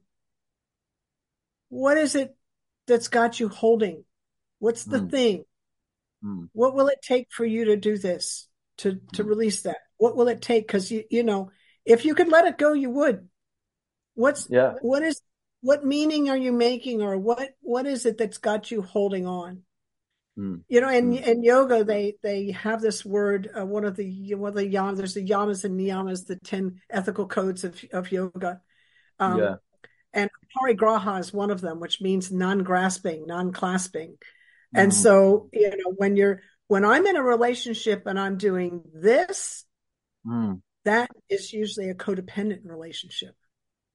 what 1.68 1.98
is 1.98 2.14
it 2.14 2.34
that's 2.86 3.08
got 3.08 3.38
you 3.40 3.48
holding 3.48 4.04
what's 4.58 4.84
the 4.84 4.98
Mm. 4.98 5.10
thing 5.10 5.44
Mm. 6.24 6.48
what 6.52 6.74
will 6.74 6.88
it 6.88 7.02
take 7.02 7.28
for 7.30 7.44
you 7.44 7.66
to 7.66 7.76
do 7.76 7.98
this 7.98 8.48
to 8.78 9.00
to 9.12 9.24
Mm. 9.24 9.28
release 9.28 9.62
that 9.62 9.78
what 9.98 10.16
will 10.16 10.28
it 10.28 10.40
take 10.42 10.66
because 10.66 10.90
you 10.90 11.04
you 11.10 11.22
know 11.22 11.50
if 11.84 12.04
you 12.04 12.14
could 12.14 12.28
let 12.28 12.46
it 12.46 12.58
go 12.58 12.72
you 12.72 12.90
would 12.90 13.28
what's 14.14 14.48
Yeah. 14.50 14.74
what 14.80 15.02
is 15.02 15.20
what 15.60 15.84
meaning 15.84 16.28
are 16.30 16.36
you 16.36 16.52
making 16.52 17.02
or 17.02 17.16
what 17.18 17.50
what 17.60 17.86
is 17.86 18.06
it 18.06 18.18
that's 18.18 18.38
got 18.38 18.70
you 18.70 18.82
holding 18.82 19.26
on 19.26 19.62
Mm. 20.38 20.64
you 20.68 20.80
know 20.82 20.88
and 20.88 21.14
Mm. 21.14 21.26
in 21.26 21.42
yoga 21.42 21.84
they 21.84 22.16
they 22.22 22.50
have 22.50 22.80
this 22.82 23.04
word 23.04 23.48
uh, 23.58 23.64
one 23.64 23.84
of 23.84 23.96
the 23.96 24.34
one 24.34 24.50
of 24.50 24.54
the 24.56 24.70
yamas 24.70 24.96
there's 24.96 25.14
the 25.14 25.26
yamas 25.26 25.64
and 25.64 25.78
niyamas 25.80 26.26
the 26.26 26.36
10 26.36 26.80
ethical 26.90 27.26
codes 27.26 27.64
of 27.64 27.82
of 27.92 28.12
yoga 28.12 28.60
um 29.18 29.38
Yeah. 29.38 29.56
and 30.12 30.30
parigraha 30.54 31.20
is 31.20 31.32
one 31.32 31.50
of 31.50 31.60
them 31.62 31.80
which 31.80 32.00
means 32.02 32.30
non-grasping 32.30 33.26
non-clasping 33.26 34.16
and 34.76 34.92
Mm. 34.92 34.94
so, 34.94 35.48
you 35.52 35.70
know, 35.70 35.92
when 35.96 36.16
you're 36.16 36.42
when 36.68 36.84
I'm 36.84 37.06
in 37.06 37.16
a 37.16 37.22
relationship 37.22 38.06
and 38.06 38.18
I'm 38.18 38.36
doing 38.36 38.82
this, 38.92 39.64
Mm. 40.26 40.62
that 40.84 41.10
is 41.28 41.52
usually 41.52 41.90
a 41.90 41.94
codependent 41.94 42.60
relationship. 42.64 43.34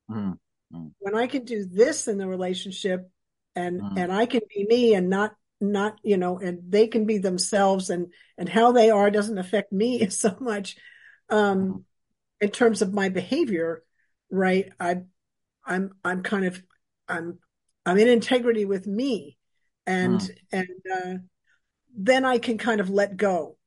Mm. 0.09 0.37
Mm. 0.73 0.91
When 0.99 1.15
I 1.15 1.27
can 1.27 1.43
do 1.45 1.65
this 1.65 2.07
in 2.07 2.17
the 2.17 2.27
relationship 2.27 3.09
and 3.55 3.81
and 3.97 4.11
I 4.11 4.25
can 4.25 4.41
be 4.49 4.65
me 4.65 4.93
and 4.95 5.09
not 5.09 5.35
not, 5.59 5.99
you 6.03 6.17
know, 6.17 6.39
and 6.39 6.71
they 6.71 6.87
can 6.87 7.05
be 7.05 7.17
themselves 7.19 7.89
and 7.89 8.11
and 8.37 8.49
how 8.49 8.71
they 8.71 8.89
are 8.89 9.11
doesn't 9.11 9.37
affect 9.37 9.71
me 9.71 10.09
so 10.09 10.35
much 10.39 10.77
um 11.29 11.85
in 12.39 12.49
terms 12.49 12.81
of 12.81 12.93
my 12.93 13.09
behavior, 13.09 13.83
right? 14.31 14.71
I 14.79 15.01
I'm 15.65 15.91
I'm 16.03 16.23
kind 16.23 16.45
of 16.45 16.61
I'm 17.07 17.39
I'm 17.85 17.97
in 17.97 18.07
integrity 18.07 18.65
with 18.65 18.87
me 18.87 19.37
and 19.85 20.21
Mm. 20.21 20.31
and 20.51 20.69
uh 20.93 21.13
then 21.95 22.25
I 22.25 22.37
can 22.39 22.57
kind 22.57 22.81
of 22.81 22.89
let 22.89 23.17
go, 23.17 23.57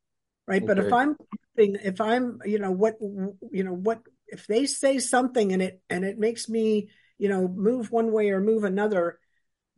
right? 0.49 0.65
But 0.65 0.79
if 0.79 0.93
I'm 0.93 1.17
if 1.57 2.01
I'm, 2.01 2.41
you 2.45 2.59
know, 2.59 2.71
what 2.73 2.97
you 3.01 3.65
know, 3.65 3.75
what 3.75 4.01
if 4.29 4.47
they 4.47 4.67
say 4.67 4.99
something 4.99 5.53
and 5.53 5.63
it 5.63 5.83
and 5.91 6.05
it 6.05 6.19
makes 6.19 6.49
me, 6.49 6.89
you 7.19 7.29
know, 7.29 7.49
move 7.49 7.91
one 7.93 8.13
way 8.13 8.31
or 8.31 8.41
move 8.41 8.65
another, 8.65 9.19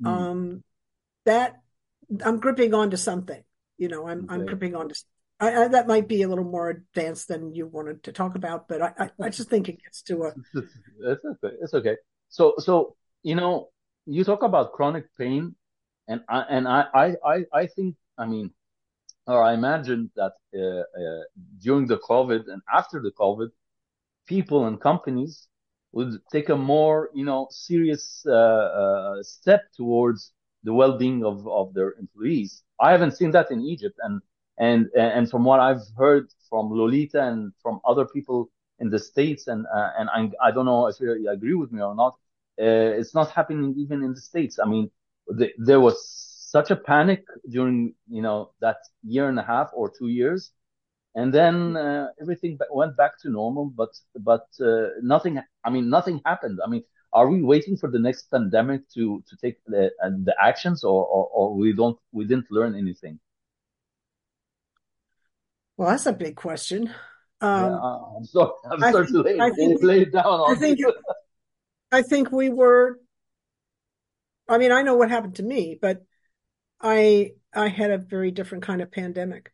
Mm. 0.01 0.27
um 0.27 0.63
that 1.25 1.61
I'm 2.25 2.41
gripping 2.41 2.75
onto 2.75 2.97
something. 2.97 3.43
You 3.79 3.89
know, 3.89 4.09
I'm 4.09 4.27
I'm 4.29 4.45
gripping 4.45 4.75
onto 4.75 4.95
I, 5.41 5.65
I 5.65 5.69
that 5.69 5.87
might 5.89 6.09
be 6.09 6.23
a 6.23 6.29
little 6.29 6.45
more 6.45 6.71
advanced 6.71 7.29
than 7.29 7.55
you 7.55 7.67
wanted 7.67 8.05
to 8.05 8.13
talk 8.13 8.35
about, 8.37 8.69
but 8.69 8.83
I 8.83 8.93
I, 8.99 9.11
I 9.27 9.29
just 9.31 9.51
think 9.51 9.69
it 9.69 9.83
gets 9.83 10.03
to 10.05 10.25
a 10.25 10.37
It's 11.01 11.25
okay. 11.25 11.57
It's 11.61 11.75
okay. 11.75 11.97
So, 12.29 12.55
so 12.59 12.97
you 13.23 13.35
know, 13.35 13.69
you 14.07 14.25
talk 14.25 14.43
about 14.43 14.73
chronic 14.73 15.05
pain, 15.19 15.55
and 16.09 16.21
I 16.29 16.41
and 16.49 16.69
I 16.69 16.87
I 17.25 17.45
I, 17.53 17.67
think 17.67 17.97
I 18.19 18.27
mean, 18.27 18.51
or 19.27 19.43
I 19.43 19.55
imagine 19.55 20.11
that 20.17 20.33
uh, 20.55 20.61
uh, 20.61 21.25
during 21.61 21.87
the 21.87 21.99
COVID 21.99 22.49
and 22.49 22.63
after 22.73 23.01
the 23.01 23.13
COVID, 23.13 23.51
people 24.27 24.67
and 24.67 24.81
companies 24.81 25.49
would 25.93 26.21
take 26.31 26.49
a 26.49 26.57
more 26.57 27.11
you 27.15 27.25
know 27.25 27.49
serious 27.51 28.25
uh, 28.27 28.33
uh, 28.33 29.23
step 29.23 29.63
towards 29.77 30.33
the 30.65 30.73
well-being 30.73 31.25
of 31.25 31.47
of 31.49 31.75
their 31.75 31.95
employees. 31.99 32.63
I 32.81 32.93
haven't 32.93 33.13
seen 33.17 33.31
that 33.33 33.51
in 33.51 33.61
Egypt, 33.63 33.99
and 34.03 34.21
and 34.59 34.89
and 34.97 35.31
from 35.31 35.45
what 35.45 35.61
I've 35.61 35.87
heard 35.97 36.29
from 36.49 36.71
Lolita 36.71 37.23
and 37.23 37.53
from 37.63 37.81
other 37.85 38.07
people 38.07 38.51
in 38.79 38.91
the 38.91 38.99
states, 38.99 39.47
and 39.49 39.67
uh, 39.75 39.91
and 39.99 40.09
I, 40.11 40.49
I 40.49 40.51
don't 40.51 40.67
know 40.67 40.87
if 40.87 41.01
you 41.01 41.31
agree 41.31 41.55
with 41.55 41.73
me 41.73 41.83
or 41.83 41.95
not. 41.95 42.15
Uh, 42.61 42.97
it's 43.01 43.15
not 43.15 43.31
happening 43.31 43.75
even 43.77 44.03
in 44.03 44.15
the 44.15 44.21
states. 44.21 44.59
I 44.59 44.67
mean, 44.67 44.91
the, 45.29 45.53
there 45.59 45.81
was 45.81 45.97
such 46.51 46.71
a 46.71 46.77
panic 46.77 47.25
during 47.49 47.95
you 48.09 48.23
know 48.23 48.53
that 48.61 48.79
year 49.03 49.29
and 49.29 49.39
a 49.39 49.43
half 49.43 49.71
or 49.75 49.91
two 49.91 50.09
years, 50.09 50.53
and 51.15 51.33
then 51.33 51.77
uh, 51.77 52.09
everything 52.21 52.59
went 52.71 52.97
back 52.97 53.21
to 53.23 53.31
normal. 53.31 53.67
But 53.67 53.91
but 54.19 54.47
uh, 54.61 54.89
nothing. 55.03 55.41
I 55.65 55.71
mean, 55.71 55.91
nothing 55.91 56.21
happened. 56.25 56.61
I 56.65 56.69
mean, 56.69 56.85
are 57.13 57.29
we 57.29 57.43
waiting 57.43 57.77
for 57.77 57.91
the 57.91 57.99
next 57.99 58.31
pandemic 58.31 58.89
to 58.95 59.23
to 59.29 59.37
take 59.37 59.57
the 59.67 59.91
uh, 60.03 60.11
the 60.25 60.35
actions, 60.41 60.85
or, 60.85 61.05
or 61.05 61.29
or 61.33 61.55
we 61.55 61.73
don't 61.73 61.99
we 62.13 62.25
didn't 62.25 62.51
learn 62.51 62.75
anything? 62.75 63.19
well, 65.77 65.91
that's 65.91 66.07
a 66.07 66.13
big 66.13 66.37
question. 66.37 66.91
Um, 67.41 67.75
uh, 67.75 68.17
I'm 68.17 68.25
sorry. 68.25 68.53
I'm 68.71 68.83
I 68.83 68.93
sorry 68.93 69.07
think 69.07 69.17
to 69.17 69.23
lay, 69.23 69.41
I 69.41 69.51
think 69.51 69.83
lay 69.83 70.01
it 70.03 70.13
down 70.13 70.51
I 70.51 70.55
think 70.55 70.79
you. 70.79 70.93
I 71.93 72.03
think 72.03 72.33
we 72.33 72.49
were. 72.49 72.99
I 74.49 74.59
mean, 74.59 74.73
I 74.73 74.83
know 74.83 74.95
what 74.95 75.11
happened 75.11 75.37
to 75.37 75.43
me, 75.43 75.79
but 75.81 76.05
I 76.81 77.33
I 77.55 77.69
had 77.69 77.91
a 77.91 77.99
very 77.99 78.31
different 78.31 78.65
kind 78.65 78.81
of 78.83 78.93
pandemic. 78.93 79.53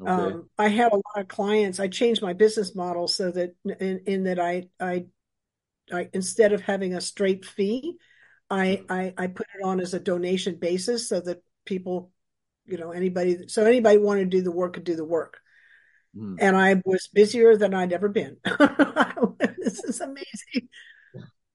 Okay. 0.00 0.10
Um, 0.10 0.48
I 0.56 0.68
had 0.68 0.92
a 0.92 0.96
lot 0.96 1.18
of 1.18 1.28
clients. 1.28 1.80
I 1.80 1.88
changed 1.88 2.22
my 2.22 2.32
business 2.32 2.74
model 2.74 3.08
so 3.08 3.30
that 3.32 3.56
in, 3.64 4.00
in 4.06 4.24
that 4.24 4.38
I, 4.38 4.68
I 4.78 5.06
I 5.92 6.08
instead 6.12 6.52
of 6.52 6.60
having 6.62 6.94
a 6.94 7.00
straight 7.00 7.44
fee, 7.44 7.96
I, 8.48 8.82
I 8.88 9.14
I 9.18 9.26
put 9.26 9.46
it 9.58 9.64
on 9.64 9.80
as 9.80 9.94
a 9.94 10.00
donation 10.00 10.56
basis 10.56 11.08
so 11.08 11.20
that 11.20 11.42
people, 11.64 12.12
you 12.66 12.78
know, 12.78 12.92
anybody 12.92 13.48
so 13.48 13.64
anybody 13.64 13.98
wanted 13.98 14.30
to 14.30 14.36
do 14.36 14.42
the 14.42 14.52
work 14.52 14.74
could 14.74 14.84
do 14.84 14.96
the 14.96 15.04
work. 15.04 15.38
Mm. 16.16 16.36
And 16.40 16.56
I 16.56 16.80
was 16.84 17.08
busier 17.12 17.56
than 17.56 17.74
I'd 17.74 17.92
ever 17.92 18.08
been. 18.08 18.36
this 19.58 19.82
is 19.84 20.00
amazing. 20.00 20.68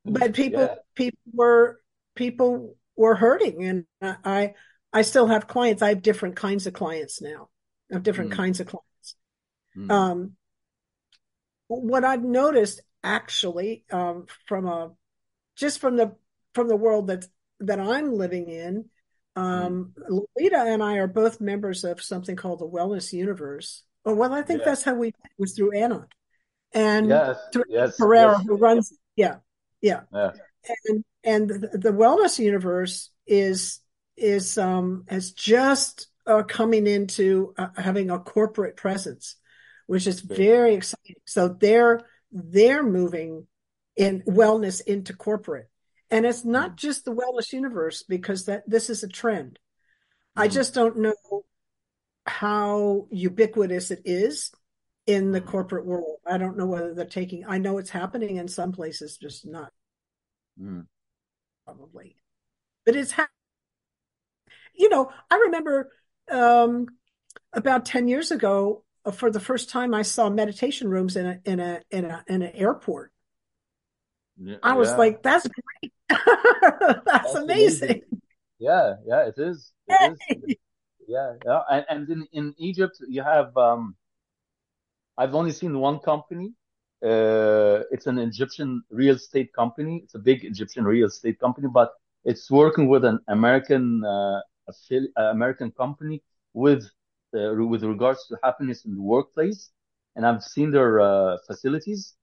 But 0.06 0.34
people 0.34 0.62
Yeah. 0.62 0.76
people 0.96 1.20
were 1.34 1.80
people 2.16 2.76
were 2.96 3.16
hurting 3.16 3.64
and 3.64 3.86
I 4.24 4.54
I 4.92 5.02
still 5.02 5.28
have 5.28 5.48
clients. 5.48 5.82
I 5.82 5.90
have 5.90 6.04
different 6.04 6.36
kinds 6.36 6.68
of 6.68 6.74
clients 6.74 7.22
now. 7.22 7.50
I 7.92 7.96
have 7.96 8.04
different 8.04 8.32
Mm. 8.32 8.36
kinds 8.36 8.60
of 8.60 8.68
clients. 8.68 9.16
Mm. 9.76 9.92
Um, 9.92 10.36
what 11.68 12.04
I've 12.04 12.24
noticed 12.24 12.82
actually, 13.04 13.86
um, 13.92 14.28
from 14.46 14.68
a 14.68 14.92
just 15.56 15.80
from 15.80 15.96
the 15.98 16.16
from 16.54 16.68
the 16.68 16.76
world 16.76 17.08
that 17.08 17.26
that 17.62 17.80
I'm 17.80 18.14
living 18.14 18.50
in, 18.50 18.90
um, 19.36 19.94
Lolita 20.08 20.60
and 20.60 20.84
I 20.84 20.98
are 20.98 21.08
both 21.08 21.42
members 21.42 21.84
of 21.84 22.02
something 22.02 22.36
called 22.36 22.60
the 22.60 22.68
Wellness 22.68 23.14
Universe. 23.14 23.84
Oh, 24.06 24.14
well, 24.14 24.34
I 24.34 24.42
think 24.42 24.60
Yeah. 24.60 24.66
that's 24.66 24.84
how 24.84 24.96
we 24.96 25.14
was 25.38 25.56
through 25.56 25.72
Anna 25.72 26.08
and 26.74 27.10
Yes. 27.10 27.38
through 27.52 27.64
Yes. 27.70 27.98
Pereira, 27.98 28.38
Yes. 28.38 28.46
who 28.48 28.56
runs. 28.58 28.94
Yeah, 29.16 29.38
yeah, 29.82 30.02
Yeah. 30.12 30.32
And 30.86 31.04
and 31.24 31.50
the, 31.50 31.78
the 31.78 31.92
Wellness 31.92 32.40
Universe 32.40 33.10
is 33.26 33.80
is 34.18 34.58
um 34.58 35.06
is 35.10 35.32
just 35.32 36.08
uh, 36.26 36.44
coming 36.44 36.88
into 36.88 37.54
uh, 37.58 37.68
having 37.78 38.10
a 38.10 38.20
corporate 38.20 38.78
presence, 38.78 39.36
which 39.88 40.08
is 40.08 40.22
very 40.22 40.76
exciting. 40.76 41.16
So 41.26 41.50
they're 41.50 42.02
they're 42.32 42.84
moving 42.84 43.48
in 43.96 44.22
wellness 44.22 44.82
into 44.82 45.14
corporate, 45.14 45.70
and 46.10 46.26
it's 46.26 46.46
not 46.46 46.70
mm-hmm. 46.70 46.78
just 46.78 47.06
the 47.06 47.14
wellness 47.14 47.52
universe 47.52 48.04
because 48.04 48.46
that 48.46 48.64
this 48.68 48.90
is 48.90 49.04
a 49.04 49.08
trend. 49.08 49.60
Mm-hmm. 50.38 50.42
I 50.42 50.48
just 50.48 50.74
don't 50.74 50.98
know 50.98 51.44
how 52.26 53.08
ubiquitous 53.12 53.92
it 53.92 54.02
is 54.06 54.52
in 55.06 55.32
the 55.32 55.42
mm-hmm. 55.42 55.50
corporate 55.50 55.86
world. 55.86 56.18
I 56.26 56.38
don't 56.38 56.58
know 56.58 56.68
whether 56.68 56.94
they're 56.94 57.06
taking. 57.06 57.44
I 57.46 57.58
know 57.58 57.78
it's 57.78 57.90
happening 57.90 58.38
in 58.38 58.48
some 58.48 58.72
places, 58.72 59.18
just 59.18 59.46
not 59.46 59.72
mm. 60.62 60.86
probably, 61.66 62.18
but 62.86 62.96
it's 62.96 63.12
happening. 63.12 63.30
You 64.76 64.90
know, 64.90 65.12
I 65.30 65.36
remember 65.36 65.92
um, 66.32 66.88
about 67.54 67.86
10 67.86 68.08
years 68.08 68.32
ago, 68.32 68.84
uh, 69.06 69.12
for 69.12 69.30
the 69.30 69.40
first 69.40 69.70
time, 69.70 69.94
I 69.94 70.02
saw 70.02 70.30
meditation 70.30 70.90
rooms 70.90 71.16
in 71.16 71.26
a, 71.26 71.40
in 71.46 71.60
a, 71.60 71.82
in 71.92 72.06
a, 72.06 72.24
in 72.28 72.42
an 72.42 72.52
airport. 72.54 73.12
Yeah, 74.38 74.56
I 74.64 74.74
was 74.74 74.90
yeah. 74.90 74.98
like, 74.98 75.24
that's 75.24 75.48
great. 75.48 75.94
that's, 76.10 77.02
that's, 77.06 77.36
amazing. 77.36 77.90
amazing. 77.90 78.22
Yeah. 78.60 78.96
Yeah, 79.06 79.28
it 79.28 79.36
is. 79.38 79.72
It 79.88 80.18
is. 80.30 80.56
Yeah. 81.08 81.34
Yeah. 81.46 81.60
And, 81.70 81.86
and 81.90 82.10
in, 82.10 82.28
in 82.32 82.56
Egypt, 82.58 82.98
you 83.08 83.22
have, 83.22 83.56
um, 83.58 83.96
I've 85.18 85.36
only 85.36 85.52
seen 85.52 85.78
one 85.78 86.00
company. 86.00 86.54
Uh, 87.04 87.84
it's 87.92 88.08
an 88.08 88.18
Egyptian 88.20 88.84
real 88.90 89.16
estate 89.16 89.54
company. 89.54 90.02
It's 90.04 90.16
a 90.16 90.20
big 90.20 90.46
Egyptian 90.46 90.86
real 90.86 91.08
estate 91.08 91.40
company, 91.40 91.68
but 91.68 91.92
it's 92.24 92.50
working 92.50 92.88
with 92.88 93.04
an 93.06 93.20
American 93.28 94.04
uh, 94.06 94.40
American 95.18 95.72
company 95.72 96.22
with 96.54 96.84
uh, 97.36 97.54
with 97.56 97.84
regards 97.84 98.26
to 98.28 98.38
happiness 98.44 98.86
in 98.86 98.96
the 98.96 99.02
workplace, 99.02 99.72
and 100.16 100.26
I've 100.26 100.44
seen 100.44 100.72
their 100.72 101.02
uh, 101.02 101.38
facilities. 101.48 102.14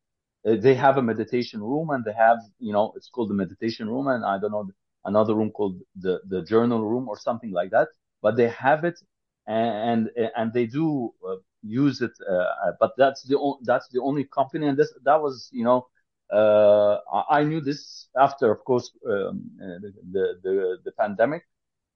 Uh, 0.46 0.56
they 0.56 0.74
have 0.74 0.96
a 0.96 1.02
meditation 1.02 1.60
room, 1.62 1.90
and 1.90 2.04
they 2.04 2.12
have 2.12 2.38
you 2.58 2.72
know 2.72 2.92
it's 2.96 3.08
called 3.08 3.30
the 3.30 3.34
meditation 3.34 3.88
room, 3.88 4.08
and 4.08 4.24
I 4.24 4.38
don't 4.38 4.52
know 4.52 4.68
another 5.04 5.34
room 5.34 5.50
called 5.50 5.80
the 5.96 6.20
the 6.28 6.42
journal 6.42 6.82
room 6.84 7.08
or 7.08 7.18
something 7.18 7.52
like 7.52 7.70
that. 7.70 7.88
But 8.22 8.36
they 8.36 8.48
have 8.48 8.84
it, 8.84 8.98
and 9.46 10.10
and, 10.16 10.30
and 10.36 10.52
they 10.52 10.66
do 10.66 11.12
uh, 11.28 11.36
use 11.62 12.00
it. 12.00 12.12
Uh, 12.28 12.72
but 12.78 12.92
that's 12.96 13.22
the 13.24 13.38
o- 13.38 13.60
that's 13.62 13.88
the 13.88 14.00
only 14.00 14.24
company, 14.24 14.66
and 14.66 14.78
this 14.78 14.92
that 15.04 15.20
was 15.20 15.48
you 15.52 15.64
know 15.64 15.86
uh, 16.32 16.98
I 17.28 17.42
knew 17.42 17.60
this 17.60 18.08
after, 18.16 18.50
of 18.52 18.64
course, 18.64 18.90
um, 19.08 19.50
the, 19.58 20.38
the, 20.42 20.78
the 20.84 20.92
pandemic, 20.92 21.42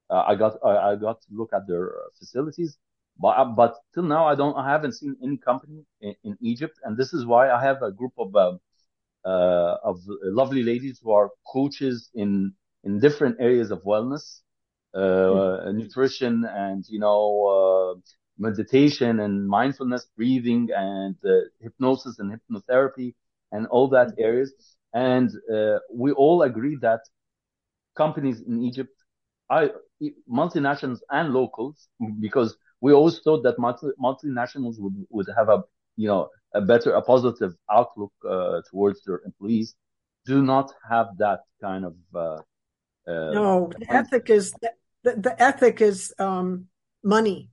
uh, 0.09 0.23
I 0.27 0.35
got 0.35 0.57
I, 0.63 0.95
got 0.95 1.21
to 1.21 1.27
look 1.31 1.51
at 1.53 1.67
their 1.67 1.93
facilities, 2.19 2.77
but 3.17 3.55
but 3.55 3.75
till 3.93 4.03
now 4.03 4.27
I 4.27 4.35
don't 4.35 4.55
I 4.55 4.69
haven't 4.69 4.93
seen 4.93 5.15
any 5.23 5.37
company 5.37 5.85
in, 6.01 6.15
in 6.23 6.37
Egypt, 6.41 6.77
and 6.83 6.97
this 6.97 7.13
is 7.13 7.25
why 7.25 7.49
I 7.49 7.61
have 7.61 7.81
a 7.81 7.91
group 7.91 8.13
of 8.17 8.35
um, 8.35 8.59
uh, 9.23 9.77
of 9.83 10.01
lovely 10.21 10.63
ladies 10.63 10.99
who 11.01 11.11
are 11.11 11.29
coaches 11.51 12.11
in 12.13 12.53
in 12.83 12.99
different 12.99 13.37
areas 13.39 13.71
of 13.71 13.81
wellness, 13.83 14.41
uh, 14.93 14.99
mm-hmm. 14.99 15.77
nutrition, 15.77 16.45
and 16.45 16.85
you 16.87 16.99
know 16.99 17.95
uh, 17.95 17.99
meditation 18.37 19.19
and 19.19 19.47
mindfulness, 19.47 20.07
breathing, 20.17 20.69
and 20.75 21.15
uh, 21.25 21.47
hypnosis 21.61 22.19
and 22.19 22.37
hypnotherapy, 22.37 23.13
and 23.51 23.67
all 23.67 23.87
that 23.89 24.07
mm-hmm. 24.07 24.23
areas. 24.23 24.53
And 24.93 25.29
uh, 25.53 25.79
we 25.93 26.11
all 26.11 26.41
agree 26.43 26.77
that 26.81 27.01
companies 27.95 28.41
in 28.41 28.63
Egypt 28.63 28.91
I, 29.49 29.69
multinationals 30.29 30.99
and 31.09 31.33
locals, 31.33 31.87
because 32.19 32.57
we 32.81 32.93
always 32.93 33.19
thought 33.19 33.43
that 33.43 33.59
multi, 33.59 33.87
multinationals 34.01 34.75
would, 34.79 35.05
would 35.09 35.27
have 35.35 35.49
a, 35.49 35.63
you 35.95 36.07
know, 36.07 36.29
a 36.53 36.61
better, 36.61 36.93
a 36.93 37.01
positive 37.01 37.53
outlook, 37.71 38.13
uh, 38.27 38.61
towards 38.71 39.03
their 39.03 39.21
employees, 39.25 39.75
do 40.25 40.41
not 40.41 40.71
have 40.89 41.07
that 41.17 41.41
kind 41.61 41.85
of, 41.85 41.95
uh, 42.13 42.19
uh 43.07 43.31
no, 43.31 43.71
the 43.77 43.93
ethic 43.93 44.29
is, 44.29 44.53
the, 45.03 45.15
the 45.15 45.35
ethic 45.41 45.81
is, 45.81 46.13
um, 46.17 46.65
money. 47.03 47.49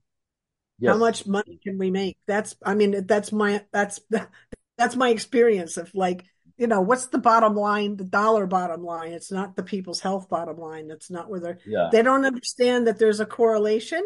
Yes. 0.79 0.93
How 0.93 0.97
much 0.97 1.27
money 1.27 1.59
can 1.63 1.77
we 1.77 1.91
make? 1.91 2.17
That's, 2.27 2.55
I 2.63 2.75
mean, 2.75 3.05
that's 3.05 3.31
my, 3.31 3.63
that's, 3.71 3.99
that's 4.77 4.95
my 4.95 5.09
experience 5.09 5.77
of 5.77 5.93
like, 5.93 6.25
you 6.57 6.67
know, 6.67 6.81
what's 6.81 7.07
the 7.07 7.17
bottom 7.17 7.55
line, 7.55 7.97
the 7.97 8.03
dollar 8.03 8.45
bottom 8.45 8.83
line? 8.83 9.11
It's 9.11 9.31
not 9.31 9.55
the 9.55 9.63
people's 9.63 10.01
health 10.01 10.29
bottom 10.29 10.57
line. 10.57 10.87
That's 10.87 11.09
not 11.09 11.29
where 11.29 11.39
they're, 11.39 11.59
yeah. 11.65 11.89
they 11.91 12.01
don't 12.01 12.25
understand 12.25 12.87
that 12.87 12.99
there's 12.99 13.19
a 13.19 13.25
correlation 13.25 14.03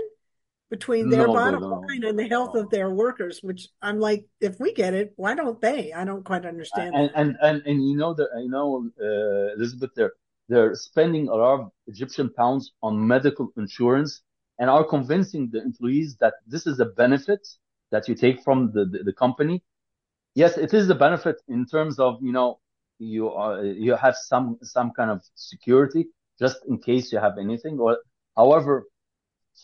between 0.69 1.09
their 1.09 1.27
no, 1.27 1.33
bottom 1.33 1.61
line 1.61 2.03
and 2.03 2.19
the 2.19 2.27
health 2.27 2.55
of 2.55 2.69
their 2.69 2.89
workers, 2.89 3.39
which 3.41 3.69
I'm 3.81 3.99
like, 3.99 4.25
if 4.41 4.59
we 4.59 4.73
get 4.73 4.93
it, 4.93 5.13
why 5.15 5.33
don't 5.33 5.61
they? 5.61 5.93
I 5.93 6.03
don't 6.03 6.25
quite 6.25 6.45
understand. 6.45 6.93
And, 6.93 7.11
and, 7.15 7.37
and, 7.41 7.61
and, 7.65 7.87
you 7.87 7.95
know, 7.95 8.13
that, 8.13 8.27
you 8.37 8.49
know, 8.49 8.89
uh, 9.01 9.53
Elizabeth, 9.55 9.91
they're, 9.95 10.13
they're 10.49 10.75
spending 10.75 11.29
a 11.29 11.35
lot 11.35 11.59
of 11.59 11.71
Egyptian 11.87 12.29
pounds 12.29 12.73
on 12.83 13.05
medical 13.07 13.49
insurance 13.57 14.21
and 14.59 14.69
are 14.69 14.83
convincing 14.83 15.49
the 15.51 15.61
employees 15.61 16.17
that 16.19 16.33
this 16.47 16.65
is 16.67 16.79
a 16.79 16.85
benefit 16.85 17.47
that 17.91 18.07
you 18.07 18.15
take 18.15 18.41
from 18.43 18.71
the, 18.73 18.85
the, 18.85 19.03
the 19.03 19.13
company. 19.13 19.63
Yes, 20.35 20.57
it 20.57 20.73
is 20.73 20.89
a 20.89 20.95
benefit 20.95 21.37
in 21.47 21.65
terms 21.65 21.99
of, 21.99 22.19
you 22.21 22.31
know, 22.31 22.59
you 22.99 23.29
are, 23.29 23.63
you 23.63 23.95
have 23.95 24.15
some, 24.15 24.57
some 24.61 24.91
kind 24.91 25.11
of 25.11 25.21
security 25.35 26.07
just 26.39 26.57
in 26.67 26.77
case 26.77 27.11
you 27.11 27.19
have 27.19 27.37
anything. 27.37 27.79
Or, 27.79 27.97
however, 28.35 28.85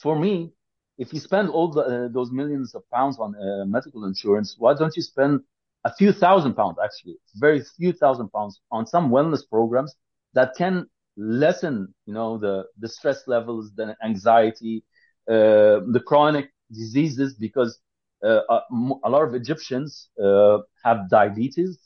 for 0.02 0.18
me, 0.18 0.52
if 0.98 1.14
you 1.14 1.20
spend 1.20 1.50
all 1.50 1.72
the, 1.72 1.82
uh, 1.82 2.08
those 2.10 2.32
millions 2.32 2.76
of 2.76 2.84
pounds 2.92 3.18
on 3.20 3.36
uh, 3.36 3.66
medical 3.66 4.06
insurance, 4.06 4.56
why 4.58 4.74
don't 4.74 4.96
you 4.96 5.02
spend 5.02 5.42
a 5.84 5.94
few 5.94 6.12
thousand 6.12 6.54
pounds, 6.54 6.78
actually, 6.84 7.16
very 7.36 7.62
few 7.78 7.92
thousand 7.92 8.30
pounds 8.30 8.62
on 8.72 8.86
some 8.86 9.10
wellness 9.10 9.42
programs 9.50 9.96
that 10.34 10.54
can 10.58 10.88
lessen, 11.18 11.94
you 12.06 12.14
know, 12.14 12.38
the, 12.38 12.66
the 12.80 12.88
stress 12.90 13.28
levels, 13.28 13.72
the 13.76 13.96
anxiety, 14.04 14.84
uh, 15.30 15.80
the 15.96 16.02
chronic 16.06 16.50
diseases, 16.72 17.36
because 17.36 17.80
uh, 18.24 18.42
uh, 18.50 18.62
a 19.04 19.10
lot 19.10 19.24
of 19.24 19.36
Egyptians 19.36 20.10
uh, 20.24 20.60
have 20.84 21.10
diabetes 21.10 21.80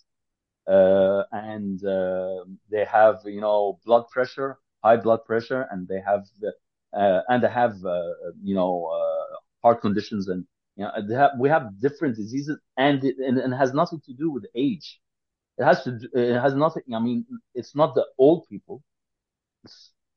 and 0.67 1.79
they 2.71 2.85
have, 2.85 3.17
you 3.25 3.41
know, 3.41 3.79
blood 3.85 4.05
pressure, 4.11 4.57
high 4.83 4.97
blood 4.97 5.23
pressure, 5.25 5.67
and 5.71 5.87
they 5.87 5.99
have 6.01 6.23
and 6.93 7.43
they 7.43 7.49
have, 7.49 7.75
you 8.43 8.55
know, 8.55 8.89
heart 9.63 9.81
conditions 9.81 10.27
and 10.27 10.45
you 10.75 10.85
know, 10.85 11.17
have, 11.17 11.31
we 11.39 11.49
have 11.49 11.79
different 11.81 12.15
diseases 12.15 12.57
and 12.77 13.03
it, 13.03 13.15
and, 13.17 13.37
and 13.39 13.53
it 13.53 13.57
has 13.57 13.73
nothing 13.73 14.01
to 14.05 14.13
do 14.13 14.29
with 14.29 14.45
age. 14.55 14.99
It 15.57 15.65
has 15.65 15.83
to, 15.83 15.99
it 16.13 16.39
has 16.39 16.53
nothing, 16.53 16.83
I 16.95 16.99
mean, 16.99 17.25
it's 17.55 17.75
not 17.75 17.95
the 17.95 18.05
old 18.17 18.47
people. 18.49 18.83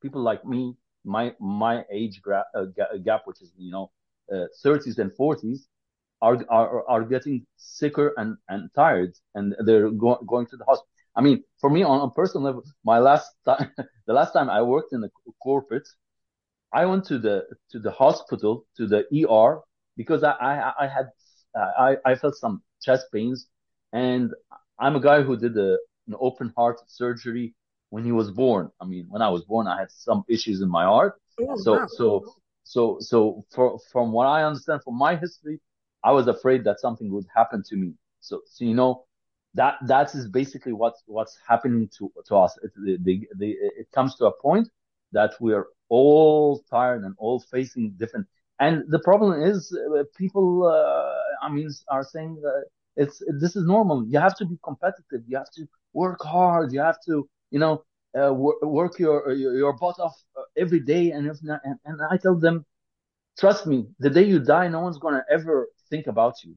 People 0.03 0.23
like 0.23 0.45
me, 0.45 0.75
my, 1.05 1.35
my 1.41 1.85
age 1.91 2.21
gra- 2.23 2.47
uh, 2.55 2.65
gap, 3.05 3.23
which 3.25 3.41
is, 3.43 3.53
you 3.57 3.71
know, 3.71 3.91
uh, 4.33 4.47
30s 4.63 4.99
and 4.99 5.13
40s 5.13 5.69
are 6.23 6.39
are, 6.51 6.89
are 6.89 7.05
getting 7.05 7.47
sicker 7.57 8.13
and, 8.17 8.37
and 8.49 8.71
tired 8.75 9.13
and 9.35 9.55
they're 9.65 9.91
go- 9.91 10.23
going 10.27 10.47
to 10.47 10.57
the 10.57 10.65
hospital. 10.65 10.89
I 11.17 11.21
mean, 11.23 11.43
for 11.61 11.71
me 11.71 11.83
on 11.83 12.01
a 12.01 12.11
personal 12.11 12.45
level, 12.45 12.63
my 12.85 12.99
last 12.99 13.29
time, 13.45 13.71
the 14.07 14.13
last 14.13 14.33
time 14.33 14.49
I 14.51 14.63
worked 14.63 14.93
in 14.93 15.01
the 15.01 15.11
corporate, 15.43 15.89
I 16.73 16.87
went 16.87 17.05
to 17.07 17.19
the, 17.19 17.47
to 17.71 17.79
the 17.79 17.91
hospital, 17.91 18.67
to 18.77 18.87
the 18.87 19.05
ER 19.13 19.63
because 19.97 20.23
I, 20.23 20.33
I, 20.33 20.73
I 20.81 20.87
had, 20.89 21.07
I, 21.57 21.97
I 22.05 22.15
felt 22.15 22.37
some 22.37 22.63
chest 22.83 23.07
pains 23.13 23.47
and 23.93 24.33
I'm 24.79 24.97
a 24.97 25.01
guy 25.01 25.23
who 25.23 25.37
did 25.37 25.57
a, 25.57 25.79
an 26.09 26.15
open 26.21 26.53
heart 26.57 26.79
surgery 26.89 27.55
when 27.91 28.05
he 28.05 28.13
was 28.13 28.31
born. 28.31 28.71
I 28.81 28.85
mean, 28.87 29.07
when 29.09 29.23
I 29.23 29.29
was 29.29 29.45
born, 29.45 29.67
I 29.67 29.79
had 29.79 29.91
some 29.91 30.25
issues 30.29 30.63
in 30.63 30.69
my 30.69 30.85
heart. 30.85 31.15
Oh, 31.41 31.57
so, 31.57 31.73
wow. 31.73 31.87
so, 31.89 32.35
so, 32.65 32.97
so 33.01 33.45
for, 33.51 33.79
from 33.93 34.13
what 34.13 34.27
I 34.27 34.45
understand 34.45 34.83
from 34.83 34.97
my 34.97 35.17
history, 35.17 35.61
I 36.03 36.13
was 36.13 36.27
afraid 36.29 36.65
that 36.65 36.81
something 36.81 37.11
would 37.13 37.27
happen 37.35 37.63
to 37.69 37.77
me. 37.77 37.93
So, 38.21 38.41
so 38.47 38.65
you 38.65 38.75
know, 38.75 39.05
that 39.55 39.75
that 39.87 40.15
is 40.15 40.29
basically 40.29 40.73
what's 40.73 41.03
what's 41.07 41.39
happening 41.47 41.91
to 41.99 42.13
to 42.27 42.37
us. 42.37 42.57
It, 42.63 42.71
the, 42.77 42.97
the, 43.03 43.29
the, 43.37 43.51
it 43.81 43.89
comes 43.93 44.15
to 44.17 44.27
a 44.27 44.33
point 44.41 44.69
that 45.13 45.33
we're 45.41 45.67
all 45.89 46.63
tired 46.71 47.03
and 47.03 47.15
all 47.19 47.41
facing 47.41 47.95
different. 47.99 48.27
And 48.61 48.85
the 48.89 49.01
problem 49.01 49.43
is, 49.43 49.77
uh, 49.99 50.05
people, 50.17 50.67
uh, 50.67 51.47
I 51.47 51.51
mean, 51.51 51.69
are 51.89 52.05
saying 52.05 52.37
that 52.43 52.65
it's 52.97 53.23
this 53.41 53.57
is 53.57 53.65
normal. 53.65 54.07
You 54.07 54.19
have 54.19 54.37
to 54.37 54.45
be 54.45 54.59
competitive. 54.63 55.23
You 55.27 55.37
have 55.39 55.51
to 55.57 55.67
work 55.93 56.21
hard. 56.23 56.73
You 56.73 56.81
have 56.81 56.99
to, 57.07 57.29
you 57.51 57.59
know, 57.59 57.85
uh, 58.19 58.33
work 58.33 58.99
your, 58.99 59.33
your 59.33 59.73
butt 59.75 59.99
off 59.99 60.17
uh, 60.37 60.43
every 60.57 60.81
day. 60.81 61.11
And 61.13 61.27
if 61.27 61.39
not, 61.43 61.61
and, 61.65 61.77
and 61.85 62.01
I 62.11 62.17
tell 62.17 62.35
them, 62.35 62.65
trust 63.39 63.67
me, 63.67 63.87
the 63.99 64.11
day 64.11 64.25
you 64.25 64.41
die, 64.41 64.69
no 64.69 64.81
one's 64.81 64.99
gonna 64.99 65.25
ever 65.31 65.69
think 65.89 66.07
about 66.07 66.43
you. 66.45 66.57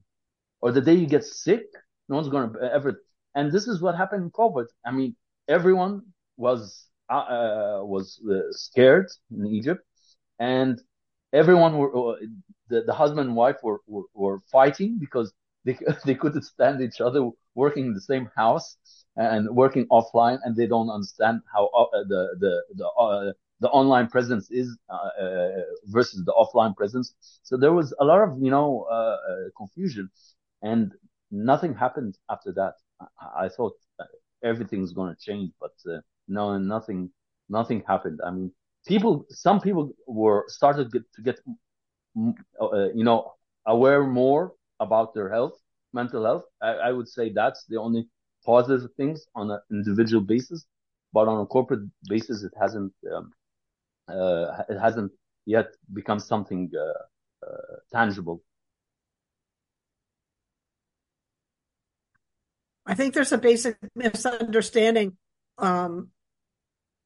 Or 0.60 0.72
the 0.72 0.80
day 0.80 0.94
you 0.94 1.06
get 1.06 1.24
sick, 1.24 1.66
no 2.08 2.16
one's 2.16 2.28
to 2.28 2.72
ever. 2.72 3.02
And 3.34 3.52
this 3.52 3.66
is 3.68 3.80
what 3.80 3.96
happened 3.96 4.24
in 4.24 4.30
COVID. 4.30 4.66
I 4.84 4.92
mean, 4.92 5.14
everyone 5.48 6.02
was 6.36 6.86
uh, 7.10 7.12
uh 7.14 7.80
was 7.82 8.20
uh, 8.30 8.50
scared 8.50 9.08
in 9.30 9.46
Egypt, 9.46 9.84
and 10.38 10.80
everyone 11.32 11.76
were 11.76 12.16
the, 12.68 12.82
the 12.82 12.94
husband 12.94 13.28
and 13.28 13.36
wife 13.36 13.56
were, 13.62 13.80
were, 13.86 14.04
were 14.14 14.40
fighting 14.50 14.98
because 14.98 15.32
they 15.64 15.76
they 16.04 16.14
couldn't 16.14 16.42
stand 16.42 16.80
each 16.80 17.00
other 17.00 17.30
working 17.54 17.86
in 17.86 17.94
the 17.94 18.00
same 18.00 18.28
house 18.36 18.76
and 19.16 19.48
working 19.50 19.86
offline, 19.90 20.38
and 20.44 20.56
they 20.56 20.66
don't 20.66 20.90
understand 20.90 21.40
how 21.52 21.66
uh, 21.76 21.86
the 22.08 22.22
the 22.40 22.62
the 22.76 22.86
uh, 22.86 23.32
the 23.60 23.68
online 23.70 24.08
presence 24.08 24.50
is 24.50 24.76
uh, 24.90 25.22
uh, 25.22 25.48
versus 25.86 26.24
the 26.24 26.32
offline 26.32 26.74
presence. 26.76 27.14
So 27.42 27.56
there 27.56 27.72
was 27.72 27.94
a 28.00 28.04
lot 28.04 28.20
of 28.22 28.38
you 28.40 28.50
know 28.50 28.86
uh, 28.90 28.94
uh, 28.94 29.16
confusion, 29.56 30.10
and 30.62 30.92
nothing 31.30 31.74
happened 31.74 32.18
after 32.30 32.52
that. 32.52 32.74
I, 33.20 33.46
I 33.46 33.48
thought 33.48 33.74
everything's 34.42 34.92
going 34.92 35.14
to 35.14 35.20
change, 35.20 35.52
but 35.60 35.72
no, 36.28 36.58
nothing 36.58 37.10
nothing 37.48 37.82
happened. 37.86 38.20
I 38.24 38.30
mean, 38.30 38.52
people, 38.86 39.26
some 39.30 39.60
people 39.60 39.90
were 40.06 40.44
started 40.48 40.90
to 40.92 41.22
get, 41.22 41.38
you 42.14 43.04
know, 43.04 43.32
aware 43.66 44.04
more 44.04 44.52
about 44.80 45.14
their 45.14 45.30
health, 45.30 45.54
mental 45.92 46.24
health. 46.24 46.44
I, 46.60 46.70
I 46.88 46.92
would 46.92 47.08
say 47.08 47.30
that's 47.30 47.64
the 47.68 47.78
only 47.78 48.08
positive 48.44 48.90
things 48.96 49.26
on 49.34 49.50
an 49.50 49.60
individual 49.70 50.22
basis, 50.22 50.66
but 51.12 51.28
on 51.28 51.40
a 51.40 51.46
corporate 51.46 51.88
basis, 52.08 52.42
it 52.42 52.52
hasn't 52.60 52.92
um, 53.14 53.32
uh, 54.08 54.62
it 54.68 54.78
hasn't 54.78 55.12
yet 55.46 55.68
become 55.92 56.18
something 56.18 56.70
uh, 56.76 57.46
uh, 57.46 57.76
tangible. 57.92 58.42
I 62.86 62.94
think 62.94 63.14
there's 63.14 63.32
a 63.32 63.38
basic 63.38 63.78
misunderstanding 63.94 65.16
um, 65.56 66.10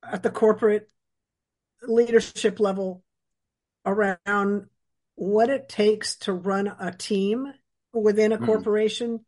at 0.02 0.22
the 0.22 0.30
corporate 0.30 0.90
leadership 1.82 2.58
level 2.58 3.04
around 3.86 4.66
what 5.14 5.50
it 5.50 5.68
takes 5.68 6.16
to 6.16 6.32
run 6.32 6.72
a 6.80 6.92
team 6.92 7.52
within 7.92 8.32
a 8.32 8.38
mm. 8.38 8.46
corporation 8.46 9.24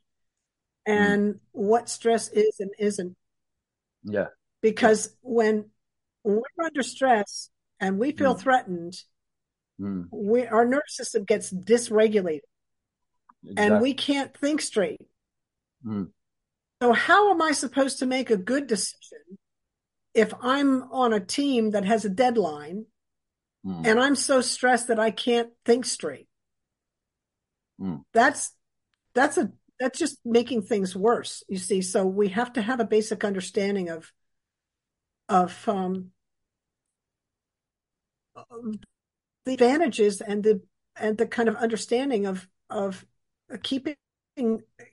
and 0.86 1.34
mm. 1.34 1.40
what 1.52 1.88
stress 1.88 2.28
is 2.28 2.60
and 2.60 2.70
isn't. 2.78 3.16
Yeah. 4.04 4.28
Because 4.62 5.14
when 5.22 5.66
we're 6.24 6.42
under 6.62 6.82
stress 6.82 7.50
and 7.78 7.98
we 7.98 8.12
feel 8.12 8.34
mm. 8.34 8.40
threatened, 8.40 8.94
mm. 9.80 10.06
we 10.10 10.46
our 10.46 10.64
nervous 10.64 10.96
system 10.96 11.24
gets 11.24 11.52
dysregulated 11.52 12.40
exactly. 13.44 13.54
and 13.56 13.80
we 13.80 13.94
can't 13.94 14.36
think 14.36 14.60
straight. 14.60 15.00
Mm. 15.84 16.08
So 16.82 16.92
how 16.92 17.30
am 17.30 17.42
I 17.42 17.52
supposed 17.52 17.98
to 17.98 18.06
make 18.06 18.30
a 18.30 18.36
good 18.36 18.66
decision 18.66 19.38
if 20.14 20.32
I'm 20.40 20.82
on 20.90 21.12
a 21.12 21.20
team 21.20 21.72
that 21.72 21.84
has 21.84 22.04
a 22.04 22.10
deadline 22.10 22.86
mm. 23.64 23.86
and 23.86 24.00
I'm 24.00 24.16
so 24.16 24.40
stressed 24.40 24.88
that 24.88 24.98
I 24.98 25.10
can't 25.10 25.50
think 25.64 25.84
straight? 25.84 26.26
Mm. 27.80 28.02
That's 28.12 28.52
that's 29.14 29.38
a 29.38 29.52
that's 29.78 29.98
just 29.98 30.18
making 30.24 30.62
things 30.62 30.94
worse. 30.94 31.42
You 31.48 31.58
see, 31.58 31.82
so 31.82 32.06
we 32.06 32.28
have 32.28 32.52
to 32.54 32.62
have 32.62 32.80
a 32.80 32.84
basic 32.84 33.24
understanding 33.24 33.88
of 33.88 34.12
of 35.28 35.68
um, 35.68 36.10
the 39.44 39.54
advantages 39.54 40.20
and 40.20 40.42
the 40.42 40.60
and 40.96 41.16
the 41.16 41.26
kind 41.26 41.48
of 41.48 41.56
understanding 41.56 42.26
of 42.26 42.46
of 42.68 43.04
keeping 43.62 43.96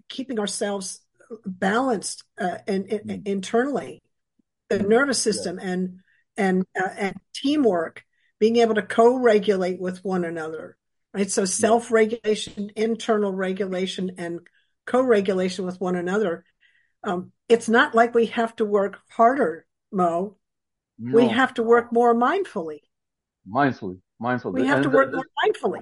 keeping 0.10 0.39
ourselves 0.39 1.02
balanced 1.45 2.23
uh, 2.39 2.58
and, 2.67 2.86
mm. 2.86 3.28
internally 3.28 4.02
the 4.69 4.80
nervous 4.80 5.21
system 5.21 5.60
yeah. 5.62 5.69
and 5.69 6.00
and 6.38 6.65
uh, 6.80 6.89
and 6.97 7.15
teamwork 7.34 8.04
being 8.39 8.58
able 8.58 8.76
to 8.76 8.82
co-regulate 8.82 9.80
with 9.80 10.04
one 10.04 10.23
another 10.23 10.78
right? 11.13 11.29
So 11.29 11.45
self-regulation 11.45 12.71
internal 12.75 13.31
regulation 13.31 14.11
and 14.17 14.39
co-regulation 14.85 15.65
with 15.65 15.79
one 15.81 15.95
another 15.95 16.45
um, 17.03 17.31
it's 17.47 17.69
not 17.69 17.95
like 17.95 18.13
we 18.13 18.27
have 18.27 18.55
to 18.57 18.65
work 18.65 18.99
harder 19.09 19.65
mo. 19.91 20.37
No. 20.99 21.15
we 21.15 21.27
have 21.27 21.53
to 21.55 21.63
work 21.63 21.93
more 21.93 22.15
mindfully. 22.15 22.79
Mindfully. 23.47 23.99
Mindfully. 24.21 24.53
We 24.53 24.65
have 24.67 24.77
and 24.77 24.83
to 24.83 24.89
work 24.89 25.13
more 25.13 25.25
mindfully. 25.45 25.81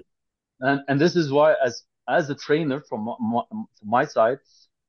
And 0.60 0.82
and 0.88 1.00
this 1.00 1.16
is 1.16 1.32
why 1.32 1.56
as 1.64 1.84
as 2.08 2.30
a 2.30 2.36
trainer 2.36 2.82
from 2.88 3.06
my, 3.06 3.42
from 3.50 3.68
my 3.84 4.06
side 4.06 4.40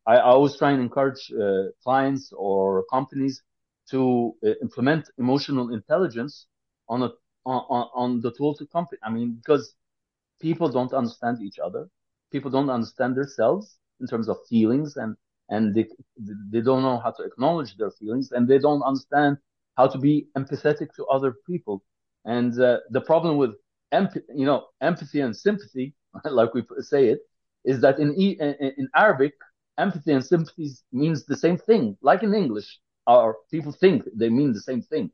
I, 0.07 0.17
I 0.17 0.23
always 0.23 0.57
try 0.57 0.73
and 0.73 0.81
encourage 0.81 1.33
uh, 1.33 1.71
clients 1.83 2.33
or 2.37 2.85
companies 2.91 3.43
to 3.91 4.35
uh, 4.45 4.51
implement 4.63 5.09
emotional 5.19 5.73
intelligence 5.73 6.47
on 6.89 7.03
a 7.03 7.11
on, 7.45 7.89
on 7.95 8.21
the 8.21 8.33
tools 8.33 8.59
to 8.59 8.67
company. 8.67 8.99
I 9.03 9.11
mean, 9.11 9.41
because 9.41 9.75
people 10.41 10.69
don't 10.69 10.93
understand 10.93 11.41
each 11.43 11.59
other, 11.59 11.89
people 12.33 12.51
don't 12.51 12.71
understand 12.71 13.17
themselves 13.17 13.79
in 14.01 14.07
terms 14.07 14.29
of 14.29 14.37
feelings, 14.49 14.97
and 14.97 15.17
and 15.51 15.75
they 15.75 15.87
they 16.53 16.61
don't 16.61 16.83
know 16.83 16.99
how 16.99 17.11
to 17.11 17.23
acknowledge 17.25 17.77
their 17.77 17.91
feelings, 17.91 18.33
and 18.33 18.49
they 18.49 18.59
don't 18.59 18.83
understand 18.83 19.39
how 19.77 19.87
to 19.87 19.99
be 19.99 20.29
empathetic 20.37 20.89
to 20.97 21.05
other 21.07 21.35
people. 21.47 21.83
And 22.25 22.59
uh, 22.61 22.79
the 22.91 23.01
problem 23.01 23.37
with 23.37 23.55
empathy, 23.93 24.27
you 24.35 24.47
know, 24.47 24.67
empathy 24.81 25.21
and 25.21 25.37
sympathy, 25.37 25.95
like 26.25 26.55
we 26.55 26.63
say 26.81 27.09
it, 27.09 27.21
is 27.65 27.81
that 27.83 27.99
in 27.99 28.15
in, 28.15 28.55
in 28.79 28.89
Arabic, 28.95 29.35
empathy 29.79 30.13
and 30.13 30.25
sympathy 30.25 30.71
means 30.93 31.25
the 31.27 31.37
same 31.37 31.59
thing, 31.59 31.97
like 32.03 32.23
in 32.23 32.35
English 32.35 32.79
or 33.07 33.37
people 33.51 33.73
think 33.73 34.05
they 34.15 34.29
mean 34.29 34.53
the 34.53 34.61
same 34.61 34.83
thing. 34.83 35.11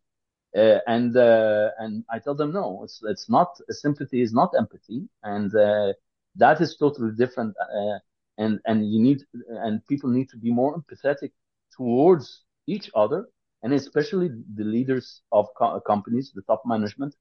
Uh, 0.56 0.78
and 0.86 1.16
uh, 1.16 1.70
and 1.78 2.04
I 2.10 2.18
tell 2.18 2.34
them 2.34 2.52
no, 2.52 2.82
it's 2.84 3.00
it's 3.04 3.28
not. 3.30 3.48
Sympathy 3.70 4.20
is 4.22 4.32
not 4.32 4.50
empathy, 4.58 5.08
and 5.22 5.54
uh, 5.54 5.92
that 6.36 6.60
is 6.60 6.76
totally 6.76 7.12
different. 7.16 7.54
Uh, 7.60 7.98
and 8.38 8.60
and 8.66 8.90
you 8.90 9.00
need 9.00 9.20
and 9.48 9.84
people 9.86 10.10
need 10.10 10.28
to 10.30 10.36
be 10.38 10.50
more 10.52 10.76
empathetic 10.78 11.30
towards 11.76 12.44
each 12.66 12.90
other, 12.94 13.26
and 13.62 13.72
especially 13.72 14.28
the 14.54 14.64
leaders 14.64 15.22
of 15.32 15.46
co- 15.58 15.80
companies, 15.80 16.32
the 16.34 16.42
top 16.42 16.62
management, 16.66 17.14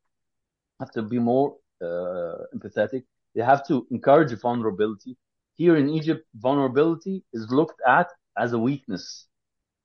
have 0.79 0.91
to 0.91 1.01
be 1.01 1.19
more 1.19 1.55
uh, 1.81 2.37
empathetic. 2.55 3.03
They 3.35 3.43
have 3.43 3.65
to 3.67 3.87
encourage 3.91 4.33
vulnerability. 4.39 5.17
Here 5.55 5.75
in 5.75 5.89
Egypt, 5.89 6.25
vulnerability 6.35 7.23
is 7.33 7.47
looked 7.51 7.79
at 7.87 8.07
as 8.37 8.53
a 8.53 8.59
weakness. 8.59 9.27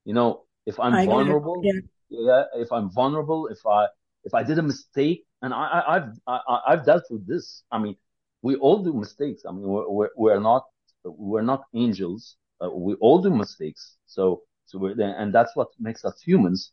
You 0.05 0.15
know, 0.15 0.45
if 0.67 0.79
I'm 0.81 1.01
I 1.01 1.05
vulnerable, 1.05 1.61
yeah. 1.63 1.81
Yeah. 2.09 2.45
if 2.55 2.73
I'm 2.73 2.91
vulnerable, 2.91 3.49
if 3.49 3.65
I 3.67 3.87
if 4.25 4.35
I 4.35 4.43
did 4.43 4.59
a 4.59 4.63
mistake, 4.63 5.25
and 5.43 5.55
I, 5.55 5.83
I 5.87 5.95
have 5.95 6.19
I, 6.27 6.59
I've 6.69 6.85
dealt 6.85 7.05
with 7.11 7.27
this. 7.27 7.63
I 7.71 7.79
mean, 7.79 7.97
we 8.43 8.57
all 8.57 8.83
do 8.83 8.93
mistakes. 8.93 9.43
I 9.49 9.53
mean, 9.53 9.67
we're 9.67 9.89
we're, 9.89 10.11
we're 10.17 10.41
not 10.41 10.65
we're 11.05 11.43
not 11.43 11.65
angels. 11.75 12.37
Uh, 12.63 12.71
we 12.71 12.95
all 12.95 13.21
do 13.21 13.31
mistakes. 13.31 13.97
So 14.07 14.43
so 14.67 14.79
we're 14.79 14.95
there, 14.95 15.15
and 15.19 15.35
that's 15.35 15.55
what 15.55 15.69
makes 15.79 16.05
us 16.05 16.21
humans. 16.21 16.73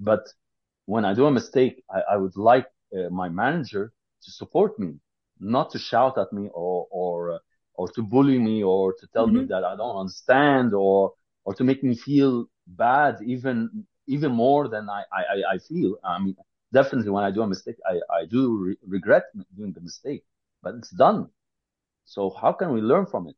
But 0.00 0.24
when 0.86 1.04
I 1.04 1.14
do 1.14 1.26
a 1.26 1.30
mistake, 1.30 1.82
I, 1.90 2.00
I 2.12 2.16
would 2.16 2.36
like 2.36 2.66
uh, 2.96 3.10
my 3.10 3.28
manager 3.28 3.92
to 4.24 4.30
support 4.30 4.78
me, 4.78 4.94
not 5.40 5.70
to 5.72 5.78
shout 5.78 6.18
at 6.18 6.32
me 6.32 6.48
or 6.52 6.86
or 6.90 7.34
uh, 7.34 7.38
or 7.74 7.88
to 7.88 8.02
bully 8.02 8.38
me 8.38 8.62
or 8.62 8.94
to 8.94 9.06
tell 9.12 9.26
mm-hmm. 9.26 9.40
me 9.40 9.44
that 9.46 9.64
I 9.64 9.76
don't 9.76 9.96
understand 9.96 10.74
or 10.74 11.12
or 11.44 11.54
to 11.54 11.64
make 11.64 11.82
me 11.82 11.94
feel 11.94 12.46
bad 12.66 13.18
even 13.26 13.86
even 14.06 14.32
more 14.32 14.68
than 14.68 14.88
I, 14.88 15.04
I, 15.12 15.54
I 15.54 15.58
feel. 15.58 15.96
I 16.04 16.18
mean, 16.18 16.36
definitely 16.72 17.10
when 17.10 17.24
I 17.24 17.30
do 17.30 17.42
a 17.42 17.46
mistake, 17.46 17.76
I, 17.86 18.00
I 18.14 18.26
do 18.26 18.56
re- 18.58 18.78
regret 18.86 19.24
doing 19.56 19.72
the 19.72 19.80
mistake, 19.80 20.24
but 20.62 20.74
it's 20.74 20.90
done. 20.90 21.28
So 22.04 22.30
how 22.30 22.52
can 22.52 22.72
we 22.72 22.80
learn 22.80 23.06
from 23.06 23.28
it? 23.28 23.36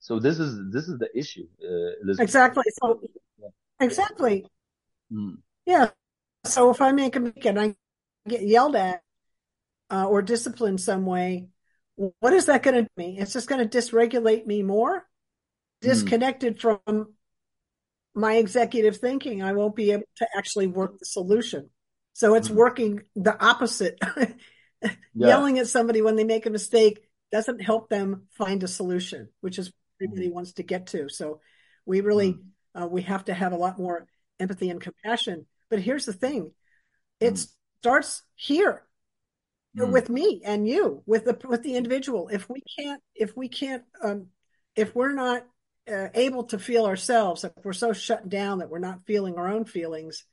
So 0.00 0.18
this 0.18 0.38
is 0.38 0.58
this 0.72 0.88
is 0.88 0.98
the 0.98 1.08
issue. 1.16 1.46
Uh, 1.62 2.12
exactly. 2.18 2.64
So 2.82 3.00
yeah. 3.40 3.48
exactly. 3.80 4.46
Mm. 5.12 5.38
Yeah. 5.64 5.90
So 6.44 6.70
if 6.70 6.80
I 6.82 6.90
make 6.92 7.14
a 7.14 7.20
mistake 7.20 7.46
and 7.46 7.60
I 7.60 7.76
get 8.28 8.42
yelled 8.42 8.76
at 8.76 9.02
uh, 9.90 10.06
or 10.06 10.22
disciplined 10.22 10.80
some 10.80 11.06
way, 11.06 11.46
what 11.96 12.32
is 12.32 12.46
that 12.46 12.62
going 12.62 12.74
to 12.74 12.82
do 12.82 12.88
me? 12.96 13.18
It's 13.18 13.32
just 13.32 13.48
going 13.48 13.66
to 13.66 13.78
dysregulate 13.78 14.44
me 14.44 14.62
more, 14.62 14.98
mm. 14.98 15.88
disconnected 15.88 16.58
mm. 16.58 16.60
from 16.60 17.14
my 18.14 18.36
executive 18.36 18.98
thinking, 18.98 19.42
I 19.42 19.52
won't 19.52 19.76
be 19.76 19.92
able 19.92 20.04
to 20.16 20.28
actually 20.36 20.66
work 20.66 20.98
the 20.98 21.06
solution. 21.06 21.70
So 22.12 22.34
it's 22.34 22.48
mm-hmm. 22.48 22.56
working 22.56 23.02
the 23.16 23.42
opposite. 23.42 23.98
yeah. 24.82 24.90
Yelling 25.14 25.58
at 25.58 25.68
somebody 25.68 26.02
when 26.02 26.16
they 26.16 26.24
make 26.24 26.46
a 26.46 26.50
mistake 26.50 27.00
doesn't 27.30 27.62
help 27.62 27.88
them 27.88 28.24
find 28.36 28.62
a 28.62 28.68
solution, 28.68 29.28
which 29.40 29.58
is 29.58 29.66
what 29.68 30.06
everybody 30.06 30.26
mm-hmm. 30.26 30.34
wants 30.34 30.52
to 30.54 30.62
get 30.62 30.88
to. 30.88 31.08
So 31.08 31.40
we 31.86 32.00
really 32.02 32.34
mm-hmm. 32.34 32.82
uh, 32.82 32.86
we 32.86 33.02
have 33.02 33.24
to 33.24 33.34
have 33.34 33.52
a 33.52 33.56
lot 33.56 33.78
more 33.78 34.06
empathy 34.38 34.68
and 34.68 34.80
compassion. 34.80 35.46
But 35.70 35.80
here's 35.80 36.04
the 36.04 36.12
thing: 36.12 36.52
it 37.18 37.34
mm-hmm. 37.34 37.44
starts 37.80 38.22
here 38.34 38.82
mm-hmm. 39.76 39.90
with 39.90 40.10
me 40.10 40.42
and 40.44 40.68
you, 40.68 41.02
with 41.06 41.24
the 41.24 41.38
with 41.48 41.62
the 41.62 41.76
individual. 41.76 42.28
If 42.28 42.48
we 42.50 42.62
can't, 42.78 43.02
if 43.14 43.34
we 43.34 43.48
can't, 43.48 43.84
um, 44.02 44.26
if 44.76 44.94
we're 44.94 45.14
not 45.14 45.46
able 45.86 46.44
to 46.44 46.58
feel 46.58 46.86
ourselves, 46.86 47.44
if 47.44 47.52
we're 47.64 47.72
so 47.72 47.92
shut 47.92 48.28
down 48.28 48.58
that 48.58 48.70
we're 48.70 48.78
not 48.78 49.06
feeling 49.06 49.36
our 49.36 49.48
own 49.48 49.64
feelings 49.64 50.24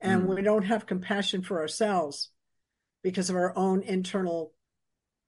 and 0.00 0.24
mm. 0.24 0.34
we 0.34 0.42
don't 0.42 0.64
have 0.64 0.86
compassion 0.86 1.42
for 1.42 1.60
ourselves, 1.60 2.30
because 3.02 3.30
of 3.30 3.36
our 3.36 3.56
own 3.56 3.82
internal 3.82 4.52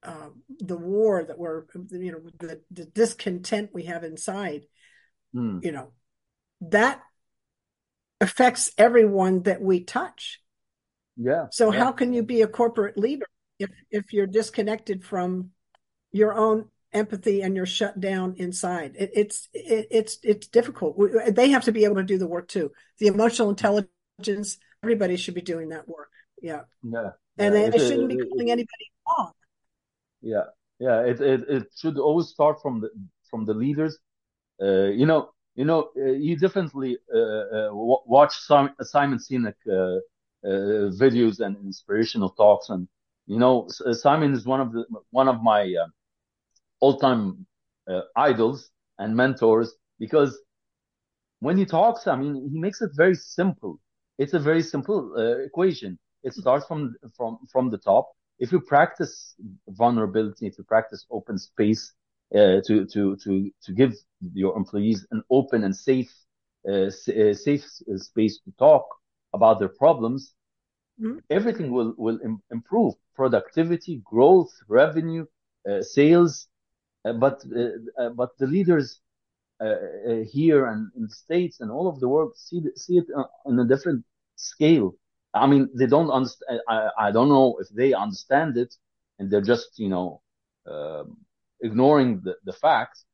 uh, 0.02 0.30
the 0.58 0.76
war 0.76 1.22
that 1.22 1.38
we're 1.38 1.64
you 1.90 2.10
know 2.10 2.20
the, 2.38 2.60
the 2.72 2.84
discontent 2.86 3.70
we 3.72 3.84
have 3.84 4.02
inside 4.04 4.66
Mm. 5.34 5.62
you 5.62 5.72
know 5.72 5.92
that 6.62 7.02
affects 8.20 8.72
everyone 8.78 9.42
that 9.42 9.60
we 9.60 9.84
touch 9.84 10.40
Yeah. 11.16 11.48
so 11.52 11.70
Yeah. 11.70 11.84
how 11.84 11.92
can 11.92 12.12
you 12.14 12.22
be 12.22 12.40
a 12.42 12.48
corporate 12.48 12.96
leader 12.96 13.26
if 13.58 13.70
if 13.90 14.12
you're 14.12 14.26
disconnected 14.26 15.04
from 15.04 15.50
your 16.10 16.32
own 16.32 16.70
empathy 16.92 17.42
and 17.42 17.54
you're 17.56 17.66
shut 17.66 18.00
down 18.00 18.34
inside 18.38 18.94
it, 18.98 19.10
it's 19.14 19.48
it, 19.52 19.86
it's 19.90 20.18
it's 20.22 20.46
difficult 20.48 20.96
We- 20.98 21.30
they 21.30 21.50
have 21.50 21.64
to 21.64 21.72
be 21.72 21.84
able 21.84 21.96
to 21.96 22.02
do 22.02 22.18
the 22.18 22.26
work 22.26 22.48
too 22.48 22.72
the 22.98 23.08
emotional 23.08 23.50
intelligence 23.50 24.58
everybody 24.82 25.16
should 25.16 25.34
be 25.34 25.42
doing 25.42 25.70
that 25.70 25.88
work 25.88 26.10
yeah 26.42 26.62
Yeah. 26.82 27.12
and 27.38 27.54
Yeah. 27.54 27.70
they, 27.70 27.78
shouldn't 27.78 28.08
be 28.08 28.18
it, 28.18 28.28
calling 28.30 28.50
anybody 28.50 28.86
wrong 29.06 29.32
Yeah, 30.20 30.44
yeah. 30.78 31.00
It 31.02 31.20
it 31.20 31.42
it 31.48 31.66
should 31.76 31.98
always 31.98 32.28
start 32.28 32.60
from 32.62 32.80
the 32.80 32.90
from 33.30 33.44
the 33.44 33.54
leaders. 33.54 33.98
Uh, 34.62 34.88
you 35.00 35.06
know, 35.06 35.30
you 35.54 35.64
know, 35.64 35.90
uh, 35.96 36.04
you 36.12 36.38
definitely 36.38 36.98
uh, 37.14 37.18
uh, 37.18 37.66
w- 37.68 38.04
watch 38.06 38.36
some 38.38 38.70
Simon 38.82 39.18
Sinek 39.18 39.56
uh, 39.68 39.98
uh, 40.48 40.90
videos 41.02 41.40
and 41.40 41.56
inspirational 41.58 42.30
talks, 42.30 42.70
and 42.70 42.88
you 43.26 43.38
know, 43.38 43.66
S- 43.66 44.02
Simon 44.02 44.34
is 44.34 44.46
one 44.46 44.60
of 44.60 44.72
the 44.72 44.84
one 45.10 45.28
of 45.28 45.42
my 45.42 45.62
all-time 46.80 47.46
uh, 47.90 48.00
idols 48.16 48.70
and 48.98 49.16
mentors 49.16 49.74
because 49.98 50.38
when 51.40 51.56
he 51.56 51.64
talks, 51.64 52.06
I 52.06 52.16
mean, 52.16 52.48
he 52.52 52.58
makes 52.58 52.80
it 52.80 52.90
very 52.94 53.14
simple. 53.14 53.78
It's 54.18 54.34
a 54.34 54.38
very 54.38 54.62
simple 54.62 55.12
uh, 55.16 55.38
equation. 55.44 55.98
It 56.22 56.34
starts 56.34 56.66
from 56.66 56.94
from 57.16 57.38
from 57.52 57.70
the 57.70 57.78
top. 57.78 58.08
If 58.38 58.52
you 58.52 58.60
practice 58.60 59.34
vulnerability, 59.68 60.46
if 60.46 60.58
you 60.58 60.64
practice 60.64 61.06
open 61.10 61.38
space 61.38 61.92
uh, 62.34 62.60
to 62.66 62.86
to 62.92 63.16
to 63.24 63.50
to 63.64 63.72
give 63.72 63.92
your 64.32 64.56
employees 64.56 65.06
an 65.10 65.22
open 65.30 65.64
and 65.64 65.74
safe 65.76 66.12
uh, 66.68 66.88
uh, 66.88 67.34
safe 67.34 67.64
space 67.96 68.40
to 68.44 68.50
talk 68.58 68.84
about 69.34 69.58
their 69.58 69.68
problems, 69.84 70.34
Mhm. 70.98 71.18
everything 71.30 71.70
will 71.72 71.94
will 71.96 72.18
Im- 72.24 72.42
improve. 72.50 72.94
Productivity, 73.14 74.02
growth, 74.04 74.50
revenue, 74.68 75.24
uh, 75.68 75.82
sales. 75.82 76.48
Uh, 77.08 77.14
but 77.14 77.44
uh, 77.56 78.02
uh, 78.02 78.10
but 78.10 78.30
the 78.38 78.46
leaders 78.46 79.00
here 80.32 80.66
and 80.66 80.90
in 80.96 81.08
states 81.08 81.60
and 81.60 81.70
all 81.70 81.88
over 81.88 82.00
the 82.00 82.08
world 82.08 82.32
see 82.36 82.60
see 82.76 82.98
it 82.98 83.06
on 83.46 83.58
a 83.58 83.64
different 83.66 84.04
scale. 84.36 84.94
I 85.34 85.46
mean, 85.46 85.68
they 85.78 85.86
don't 85.86 86.10
understand. 86.10 86.60
I, 86.68 86.90
I 86.98 87.12
don't 87.12 87.28
know 87.28 87.58
if 87.60 87.68
they 87.70 87.92
understand 87.94 88.56
it, 88.56 88.74
and 89.18 89.30
they're 89.30 89.48
just 89.54 89.78
you 89.78 89.88
know 89.88 90.22
um 90.70 91.16
ignoring 91.62 92.20
the, 92.24 92.36
the 92.44 92.52
facts, 92.52 93.04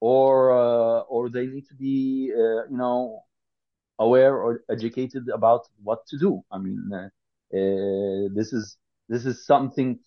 or 0.00 0.52
uh, 0.52 1.00
or 1.14 1.30
they 1.30 1.46
need 1.46 1.66
to 1.68 1.74
be 1.74 2.32
uh, 2.34 2.64
you 2.70 2.76
know 2.82 3.24
aware 3.98 4.36
or 4.36 4.62
educated 4.70 5.28
about 5.28 5.62
what 5.82 6.06
to 6.08 6.18
do. 6.18 6.42
I 6.52 6.58
mean, 6.58 6.90
this 8.36 8.52
is 8.52 8.76
this 9.08 9.26
is 9.26 9.46
something. 9.46 10.00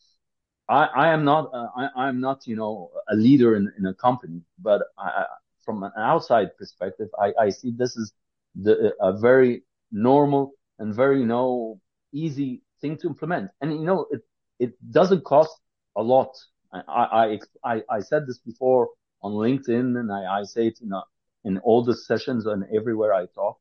I, 0.69 0.86
I 0.86 1.08
am 1.10 1.23
not 1.26 1.54
uh, 1.54 1.67
I, 1.95 2.08
am 2.08 2.19
not 2.21 2.47
you 2.47 2.56
know 2.56 2.91
a 3.10 3.15
leader 3.15 3.56
in, 3.56 3.71
in 3.78 3.86
a 3.86 3.93
company, 3.93 4.41
but 4.60 4.82
I, 4.97 5.26
from 5.65 5.84
an 5.84 5.91
outside 5.97 6.58
perspective, 6.58 7.10
I, 7.19 7.34
I 7.39 7.49
see 7.49 7.71
this 7.71 7.95
is 7.95 8.13
the 8.56 8.93
a 9.02 9.17
very 9.17 9.63
normal 9.91 10.54
and 10.80 10.93
very 10.95 11.19
you 11.19 11.26
know 11.26 11.80
easy 12.13 12.62
thing 12.82 12.97
to 12.97 13.08
implement, 13.08 13.52
and 13.62 13.73
you 13.73 13.86
know 13.86 14.08
it 14.12 14.21
it 14.60 14.91
doesn't 14.91 15.23
cost 15.26 15.58
a 15.95 16.02
lot. 16.04 16.34
I 16.73 17.39
I 17.63 17.73
I, 17.76 17.84
I 17.89 17.99
said 17.99 18.26
this 18.28 18.39
before 18.39 18.89
on 19.21 19.34
LinkedIn, 19.34 19.99
and 19.99 20.12
I, 20.12 20.39
I 20.39 20.43
say 20.43 20.67
it 20.67 20.80
in 20.82 20.91
a, 20.91 21.04
in 21.45 21.58
all 21.60 21.84
the 21.84 21.95
sessions 21.95 22.45
and 22.45 22.63
everywhere 22.76 23.13
I 23.13 23.26
talk 23.28 23.58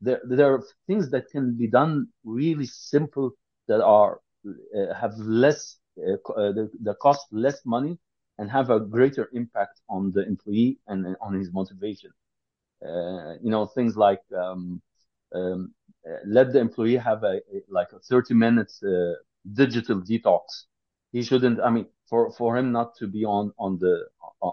there 0.00 0.20
there 0.28 0.52
are 0.54 0.62
things 0.86 1.10
that 1.10 1.28
can 1.30 1.56
be 1.56 1.68
done 1.68 2.08
really 2.24 2.66
simple 2.66 3.30
that 3.68 3.82
are 3.82 4.20
uh, 4.46 4.94
have 4.94 5.14
less 5.18 5.78
the, 5.96 6.70
the 6.82 6.94
cost 6.94 7.26
less 7.32 7.60
money 7.64 7.98
and 8.38 8.50
have 8.50 8.70
a 8.70 8.80
greater 8.80 9.28
impact 9.32 9.80
on 9.88 10.12
the 10.12 10.26
employee 10.26 10.78
and 10.88 11.06
uh, 11.06 11.14
on 11.20 11.34
his 11.34 11.52
motivation. 11.52 12.10
Uh, 12.84 13.34
you 13.42 13.50
know 13.50 13.66
things 13.66 13.96
like 13.96 14.22
um, 14.36 14.80
um, 15.34 15.72
uh, 16.08 16.16
let 16.26 16.52
the 16.52 16.58
employee 16.60 16.96
have 16.96 17.22
a, 17.24 17.36
a 17.54 17.62
like 17.68 17.88
a 17.92 17.98
30 18.00 18.34
minutes 18.34 18.82
uh, 18.82 19.14
digital 19.54 20.00
detox. 20.00 20.42
He 21.12 21.22
shouldn't. 21.22 21.60
I 21.60 21.70
mean, 21.70 21.86
for 22.08 22.30
for 22.32 22.56
him 22.56 22.72
not 22.72 22.94
to 22.96 23.06
be 23.06 23.24
on 23.24 23.52
on 23.58 23.78
the 23.78 24.06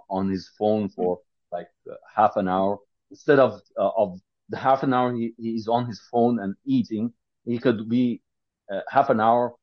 on 0.09 0.29
his 0.29 0.49
phone 0.57 0.89
for 0.89 1.19
like 1.51 1.67
uh, 1.89 1.95
half 2.15 2.35
an 2.37 2.47
hour 2.47 2.79
instead 3.11 3.39
of 3.39 3.61
uh, 3.77 3.89
of 3.97 4.19
the 4.49 4.57
half 4.57 4.83
an 4.83 4.93
hour 4.93 5.13
he, 5.13 5.33
he's 5.37 5.67
on 5.67 5.85
his 5.87 5.99
phone 6.11 6.39
and 6.39 6.55
eating, 6.65 7.11
he 7.45 7.57
could 7.59 7.89
be 7.89 8.21
uh, 8.71 8.81
half 8.89 9.09
an 9.09 9.19
hour 9.19 9.51
uh, 9.51 9.55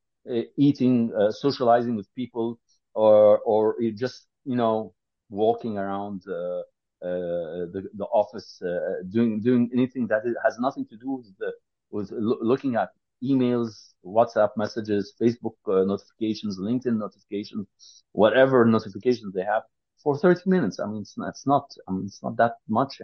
eating, 0.57 1.13
uh, 1.19 1.31
socializing 1.31 1.97
with 1.97 2.09
people, 2.15 2.59
or 2.95 3.39
or 3.41 3.77
just 3.95 4.27
you 4.45 4.57
know 4.57 4.95
walking 5.31 5.79
around 5.79 6.23
uh, 6.29 6.61
uh, 7.03 7.67
the 7.75 7.89
the 7.95 8.05
office, 8.13 8.61
uh, 8.63 9.03
doing 9.11 9.41
doing 9.41 9.71
anything 9.73 10.07
that 10.09 10.23
has 10.45 10.59
nothing 10.59 10.87
to 10.87 10.97
do 10.97 11.11
with 11.13 11.37
the 11.39 11.53
with 11.91 12.11
lo- 12.13 12.39
looking 12.43 12.77
at 12.77 12.91
emails, 13.23 13.95
WhatsApp 14.05 14.51
messages, 14.57 15.15
Facebook 15.21 15.57
uh, 15.67 15.85
notifications, 15.85 16.59
LinkedIn 16.59 16.97
notifications, 16.99 17.67
whatever 18.13 18.65
notifications 18.65 19.33
they 19.35 19.45
have 19.45 19.63
for 20.03 20.17
30 20.19 20.43
minutes. 20.47 20.79
I 20.81 20.87
mean, 20.87 21.03
it's 21.03 21.17
not, 21.19 21.29
it's 21.29 21.47
not 21.47 21.67
I 21.89 21.93
mean, 21.93 22.07
it's 22.07 22.23
not 22.23 22.37
that 22.37 22.55
much 22.69 23.01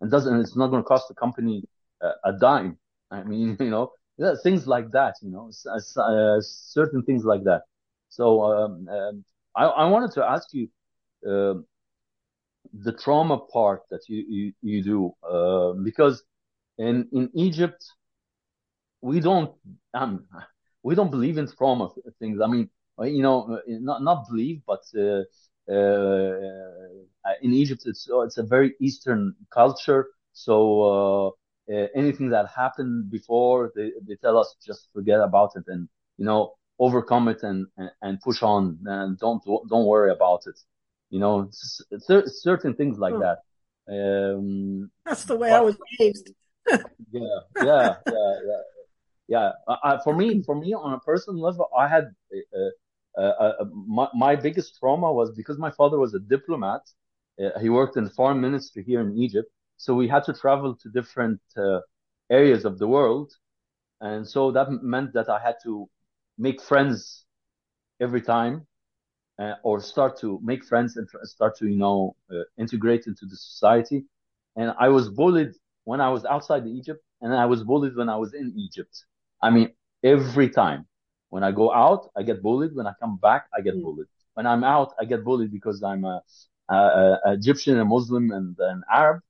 and 0.00 0.10
doesn't 0.10 0.40
it's 0.40 0.56
not 0.56 0.68
going 0.68 0.82
to 0.82 0.86
cost 0.86 1.08
the 1.08 1.14
company 1.14 1.64
uh, 2.02 2.12
a 2.24 2.32
dime. 2.32 2.78
I 3.10 3.22
mean, 3.24 3.56
you 3.60 3.70
know, 3.70 3.90
yeah, 4.20 4.34
things 4.44 4.68
like 4.68 4.92
that. 4.92 5.16
You 5.22 5.32
know, 5.32 5.50
uh, 5.72 6.40
certain 6.42 7.02
things 7.04 7.24
like 7.24 7.44
that. 7.44 7.62
So 8.10 8.42
um, 8.44 8.88
um, 8.88 9.24
I, 9.56 9.66
I 9.66 9.86
wanted 9.90 10.12
to 10.14 10.24
ask 10.24 10.48
you 10.54 10.68
um 11.26 11.66
the 12.72 12.92
trauma 12.92 13.38
part 13.38 13.82
that 13.90 14.02
you 14.08 14.24
you, 14.28 14.52
you 14.62 14.82
do 14.84 15.12
uh, 15.28 15.72
because 15.84 16.22
in 16.78 17.08
in 17.12 17.30
Egypt 17.34 17.84
we 19.02 19.20
don't 19.20 19.52
um 19.94 20.26
we 20.82 20.94
don't 20.94 21.10
believe 21.10 21.38
in 21.38 21.46
trauma 21.48 21.90
things. 22.20 22.40
I 22.42 22.46
mean, 22.48 22.70
uh, 22.98 23.04
you 23.04 23.22
know, 23.22 23.54
uh, 23.54 23.60
not 23.68 24.02
not 24.02 24.26
believe, 24.28 24.62
but 24.66 24.82
uh, 24.96 25.22
uh, 25.72 27.34
in 27.42 27.52
Egypt 27.52 27.82
it's 27.86 28.08
uh, 28.10 28.20
it's 28.22 28.38
a 28.38 28.44
very 28.44 28.74
Eastern 28.80 29.34
culture. 29.52 30.06
So 30.32 31.36
uh, 31.72 31.86
anything 31.94 32.30
that 32.30 32.46
happened 32.48 33.10
before, 33.10 33.72
they 33.76 33.92
they 34.06 34.16
tell 34.16 34.38
us 34.38 34.56
just 34.64 34.88
forget 34.92 35.20
about 35.20 35.52
it 35.56 35.64
and 35.68 35.88
you 36.18 36.24
know 36.24 36.54
overcome 36.78 37.28
it 37.28 37.42
and 37.42 37.66
and, 37.76 37.90
and 38.02 38.20
push 38.20 38.42
on 38.42 38.78
and 38.86 39.18
don't 39.18 39.42
don't 39.68 39.86
worry 39.86 40.10
about 40.12 40.42
it. 40.46 40.58
You 41.10 41.20
know, 41.20 41.48
cer- 41.98 42.28
certain 42.28 42.74
things 42.74 42.98
like 42.98 43.14
Hmm. 43.14 43.20
that. 43.24 43.38
Um, 43.88 44.90
that's 45.04 45.24
the 45.24 45.36
way 45.36 45.52
i 45.52 45.60
was 45.60 45.76
raised 45.98 46.30
yeah, 47.10 47.20
yeah, 47.60 47.94
yeah, 48.08 48.34
yeah 48.48 48.60
yeah 49.28 49.52
I, 49.84 49.98
for 50.04 50.14
me 50.14 50.42
for 50.42 50.54
me 50.54 50.74
on 50.74 50.92
a 50.94 51.00
personal 51.00 51.40
level 51.40 51.68
i 51.76 51.86
had 51.88 52.04
uh, 52.34 53.20
uh, 53.20 53.20
uh, 53.20 53.52
uh, 53.60 53.64
my, 53.74 54.08
my 54.14 54.36
biggest 54.36 54.78
trauma 54.78 55.12
was 55.12 55.30
because 55.36 55.58
my 55.58 55.70
father 55.70 55.98
was 55.98 56.14
a 56.14 56.20
diplomat 56.20 56.82
uh, 57.42 57.58
he 57.60 57.68
worked 57.68 57.96
in 57.96 58.04
the 58.04 58.10
foreign 58.10 58.40
ministry 58.40 58.82
here 58.84 59.00
in 59.00 59.16
egypt 59.16 59.50
so 59.80 59.94
we 59.94 60.08
had 60.08 60.24
to 60.28 60.34
travel 60.34 60.74
to 60.82 60.88
different 60.90 61.40
uh, 61.56 61.80
areas 62.30 62.64
of 62.64 62.78
the 62.78 62.88
world. 62.88 63.30
And 64.00 64.26
so 64.28 64.50
that 64.52 64.68
meant 64.94 65.12
that 65.14 65.28
i 65.28 65.38
had 65.48 65.56
to 65.64 65.88
make 66.38 66.60
friends 66.62 67.24
every 68.00 68.22
time 68.22 68.66
uh, 69.40 69.54
or 69.64 69.80
start 69.80 70.18
to 70.20 70.40
make 70.42 70.64
friends 70.64 70.96
and 70.96 71.08
start 71.24 71.56
to 71.58 71.66
you 71.66 71.76
know 71.76 72.14
uh, 72.30 72.42
integrate 72.58 73.06
into 73.06 73.26
the 73.26 73.36
society. 73.36 74.04
And 74.56 74.74
i 74.78 74.88
was 74.88 75.08
bullied 75.08 75.52
when 75.84 76.00
i 76.00 76.10
was 76.10 76.24
outside 76.24 76.66
egypt 76.66 77.02
and 77.22 77.34
i 77.34 77.46
was 77.46 77.62
bullied 77.64 77.96
when 77.96 78.08
i 78.08 78.16
was 78.16 78.34
in 78.34 78.52
egypt. 78.56 79.04
I 79.42 79.50
mean 79.50 79.70
every 80.04 80.48
time. 80.50 80.86
When 81.30 81.42
i 81.44 81.52
go 81.52 81.72
out 81.72 82.02
i 82.16 82.22
get 82.22 82.42
bullied. 82.42 82.74
When 82.74 82.86
i 82.86 82.92
come 83.00 83.16
back 83.18 83.46
i 83.56 83.60
get 83.60 83.80
Hmm. 83.80 83.82
bullied. 83.82 84.08
When 84.34 84.46
i'm 84.46 84.64
out 84.64 84.92
i 85.00 85.04
get 85.04 85.24
bullied 85.24 85.52
because 85.52 85.82
i'm 85.82 86.04
a, 86.04 86.22
a 86.70 86.76
a 87.26 87.32
egyptian 87.40 87.78
a 87.78 87.84
muslim 87.84 88.30
and 88.30 88.56
an 88.58 88.82
arab 88.90 89.20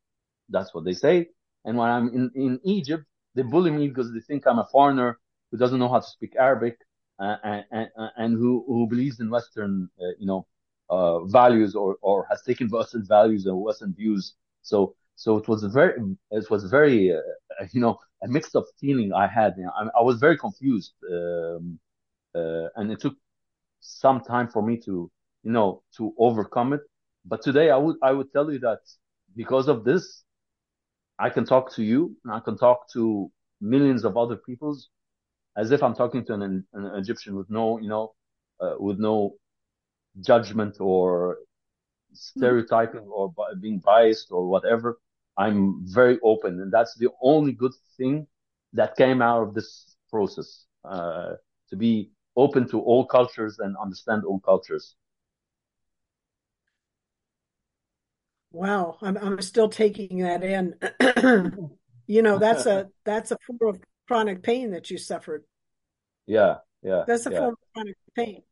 that's 0.51 0.75
what 0.75 0.85
they 0.85 0.93
say. 0.93 1.29
And 1.65 1.77
when 1.77 1.89
I'm 1.89 2.09
in, 2.09 2.31
in 2.35 2.61
Egypt, 2.65 3.05
they 3.35 3.43
bully 3.43 3.71
me 3.71 3.89
because 3.89 4.13
they 4.13 4.21
think 4.21 4.47
I'm 4.47 4.59
a 4.59 4.67
foreigner 4.73 5.19
who 5.51 5.59
doesn't 5.59 5.79
know 5.79 5.89
how 5.89 6.01
to 6.01 6.07
speak 6.07 6.35
Arabic 6.39 6.77
uh, 7.19 7.37
and, 7.45 7.65
and, 7.71 7.89
and 8.17 8.35
who, 8.35 8.65
who 8.67 8.87
believes 8.87 9.21
in 9.21 9.31
Western, 9.31 9.89
uh, 10.01 10.15
you 10.19 10.27
know, 10.27 10.47
uh, 10.89 11.25
values 11.27 11.75
or, 11.75 11.97
or 12.03 12.27
has 12.31 12.43
taken 12.43 12.69
Western 12.69 13.07
values 13.07 13.47
and 13.47 13.57
Western 13.61 13.95
views. 13.95 14.35
So, 14.63 14.95
so 15.17 15.37
it 15.37 15.47
was 15.49 15.63
a 15.63 15.69
very, 15.69 15.95
it 16.31 16.51
was 16.51 16.65
very, 16.65 17.13
uh, 17.13 17.21
you 17.73 17.81
know, 17.81 17.99
a 18.23 18.29
mixed 18.29 18.57
up 18.57 18.65
feeling 18.81 19.13
I 19.13 19.27
had. 19.27 19.55
You 19.57 19.65
know, 19.65 19.73
I, 19.79 20.01
I 20.01 20.03
was 20.03 20.19
very 20.19 20.37
confused. 20.37 20.95
Um, 21.11 21.79
uh, 22.35 22.69
and 22.77 22.91
it 22.93 23.01
took 23.01 23.15
some 23.81 24.21
time 24.21 24.49
for 24.49 24.63
me 24.63 24.77
to, 24.79 25.11
you 25.43 25.53
know, 25.53 25.83
to 25.97 26.15
overcome 26.19 26.73
it. 26.73 26.81
But 27.25 27.43
today 27.43 27.71
I 27.71 27.77
would, 27.77 27.97
I 28.03 28.13
would 28.13 28.33
tell 28.33 28.51
you 28.53 28.59
that 28.61 28.81
because 29.37 29.69
of 29.69 29.85
this, 29.85 30.25
I 31.21 31.31
can 31.31 31.45
talk 31.45 31.73
to 31.77 31.83
you 31.85 32.17
and 32.25 32.35
I 32.35 32.41
can 32.41 32.57
talk 32.59 32.91
to 32.95 33.31
millions 33.61 34.05
of 34.05 34.17
other 34.17 34.37
peoples 34.37 34.89
as 35.57 35.71
if 35.73 35.83
I'm 35.83 35.95
talking 35.95 36.25
to 36.27 36.35
an, 36.35 36.65
an 36.73 36.87
Egyptian 36.97 37.37
with 37.37 37.51
no, 37.51 37.79
you 37.79 37.89
know, 37.89 38.15
uh, 38.61 38.75
with 38.79 38.99
no 38.99 39.35
judgment 40.21 40.77
or 40.81 41.39
stereotyping 42.13 43.07
or 43.09 43.33
being 43.61 43.81
biased 43.81 44.33
or 44.33 44.49
whatever. 44.49 44.99
I'm 45.39 45.83
very 45.87 46.19
open, 46.23 46.61
and 46.61 46.73
that's 46.73 46.97
the 46.97 47.09
only 47.23 47.53
good 47.53 47.73
thing 47.97 48.27
that 48.75 48.97
came 48.97 49.23
out 49.23 49.43
of 49.43 49.55
this 49.55 49.97
process. 50.11 50.67
Uh, 50.85 51.35
to 51.71 51.77
be 51.77 52.11
open 52.37 52.69
to 52.69 52.81
all 52.81 53.07
cultures 53.07 53.59
and 53.61 53.77
understand 53.77 54.25
all 54.25 54.41
cultures. 54.41 54.97
Wow, 58.53 58.99
I'm 59.01 59.17
I'm 59.17 59.41
still 59.43 59.69
taking 59.69 60.19
that 60.19 60.43
in. 60.43 60.75
you 62.07 62.23
know, 62.23 62.39
that's 62.39 62.67
a 62.67 62.89
that's 63.05 63.31
a 63.31 63.37
form 63.47 63.75
of 63.75 63.81
chronic 64.09 64.43
pain 64.43 64.73
that 64.73 64.91
you 64.91 64.99
suffered. 64.99 65.45
Yeah, 66.27 66.57
yeah. 66.83 67.05
That's 67.07 67.27
a 67.27 67.31
yeah. 67.31 67.39
form 67.39 67.51
of 67.51 67.73
chronic 67.75 67.97
pain. 68.15 68.43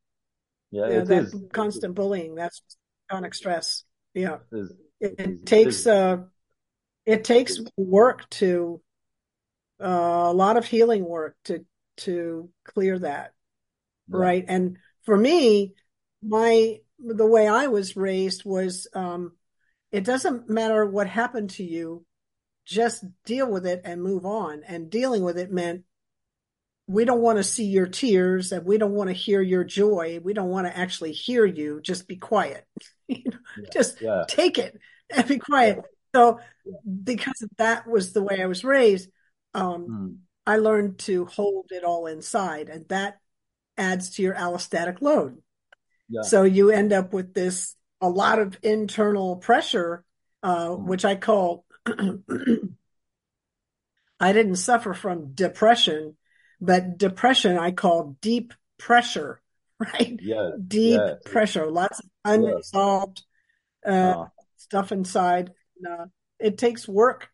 Yeah, 0.70 0.87
it 0.87 1.06
that 1.06 1.24
is. 1.24 1.37
constant 1.52 1.94
bullying. 1.94 2.34
That's 2.34 2.62
chronic 3.08 3.34
stress. 3.34 3.84
Yeah, 4.14 4.38
It, 4.52 4.56
is. 4.56 4.72
it, 5.00 5.14
it 5.18 5.28
It 5.30 5.46
takes 5.46 5.87
uh, 5.87 6.18
it 7.06 7.24
takes 7.24 7.58
work 7.76 8.28
to 8.30 8.80
uh, 9.80 9.84
a 10.28 10.32
lot 10.32 10.56
of 10.56 10.66
healing 10.66 11.04
work 11.04 11.37
to 11.44 11.64
to 11.98 12.50
clear 12.64 12.98
that, 12.98 13.32
Yeah. 14.08 14.18
right? 14.18 14.44
And 14.46 14.78
for 15.04 15.16
me, 15.16 15.74
my 16.22 16.78
the 16.98 17.26
way 17.26 17.46
I 17.48 17.68
was 17.68 17.96
raised 17.96 18.44
was 18.44 18.88
um, 18.94 19.32
it 19.92 20.05
doesn't 20.05 20.48
matter 20.48 20.85
what 20.87 21.07
happened 21.07 21.51
to 21.51 21.64
you, 21.64 22.05
just 22.66 23.05
deal 23.24 23.51
with 23.51 23.66
it 23.66 23.83
and 23.85 24.03
move 24.03 24.27
on. 24.27 24.62
And 24.66 24.90
dealing 24.90 25.22
with 25.22 25.38
it 25.38 25.51
meant 25.51 25.85
we 26.87 27.05
don't 27.05 27.20
want 27.20 27.38
to 27.38 27.44
see 27.44 27.64
your 27.66 27.87
tears 27.87 28.53
and 28.53 28.64
we 28.64 28.79
don't 28.79 28.92
want 28.92 29.09
to 29.09 29.14
hear 29.14 29.42
your 29.42 29.64
joy. 29.64 30.20
We 30.22 30.33
don't 30.33 30.48
want 30.48 30.66
to 30.66 30.77
actually 30.77 31.12
hear 31.12 31.44
you. 31.44 31.81
Just 31.83 32.09
be 32.09 32.16
quiet. 32.16 32.66
you 33.09 33.24
know, 33.27 33.38
Yeah. 33.62 33.68
just 33.72 34.01
Yeah. 34.01 34.24
take 34.29 34.59
it 34.59 34.79
and 35.14 35.27
be 35.27 35.38
quiet. 35.38 35.81
So 36.14 36.40
because 37.05 37.44
that 37.59 37.87
was 37.87 38.12
the 38.12 38.22
way 38.22 38.42
I 38.42 38.46
was 38.46 38.64
raised, 38.64 39.11
um, 39.55 39.87
Mm. 39.87 40.16
I 40.46 40.57
learned 40.57 40.98
to 41.01 41.27
hold 41.27 41.66
it 41.70 41.85
all 41.85 42.07
inside, 42.07 42.70
and 42.70 42.88
that 42.88 43.18
adds 43.77 44.11
to 44.14 44.22
your 44.22 44.35
allostatic 44.35 45.03
load. 45.03 45.42
Yeah. 46.09 46.22
So 46.22 46.44
you 46.44 46.70
end 46.70 46.94
up 46.94 47.12
with 47.12 47.35
this 47.35 47.77
a 48.00 48.08
lot 48.08 48.38
of 48.38 48.58
internal 48.62 49.37
pressure, 49.37 50.04
uh, 50.42 50.68
Mm. 50.68 50.87
which 50.87 51.04
I 51.04 51.16
call. 51.16 51.64
I 54.20 54.32
didn't 54.32 54.56
suffer 54.56 54.94
from 54.94 55.32
depression, 55.32 56.16
but 56.61 56.98
depression 56.98 57.56
I 57.56 57.70
call 57.70 58.16
deep 58.20 58.52
pressure, 58.78 59.40
right? 59.78 60.18
Yeah. 60.20 60.50
Deep 60.66 61.00
Yeah. 61.00 61.14
pressure, 61.24 61.70
lots 61.70 62.00
of 62.00 62.06
unresolved 62.24 63.22
uh, 63.87 64.14
Uh, 64.14 64.26
stuff 64.56 64.92
inside. 64.92 65.52
Uh, 65.88 66.06
it 66.40 66.58
takes 66.58 66.88
work 66.88 67.30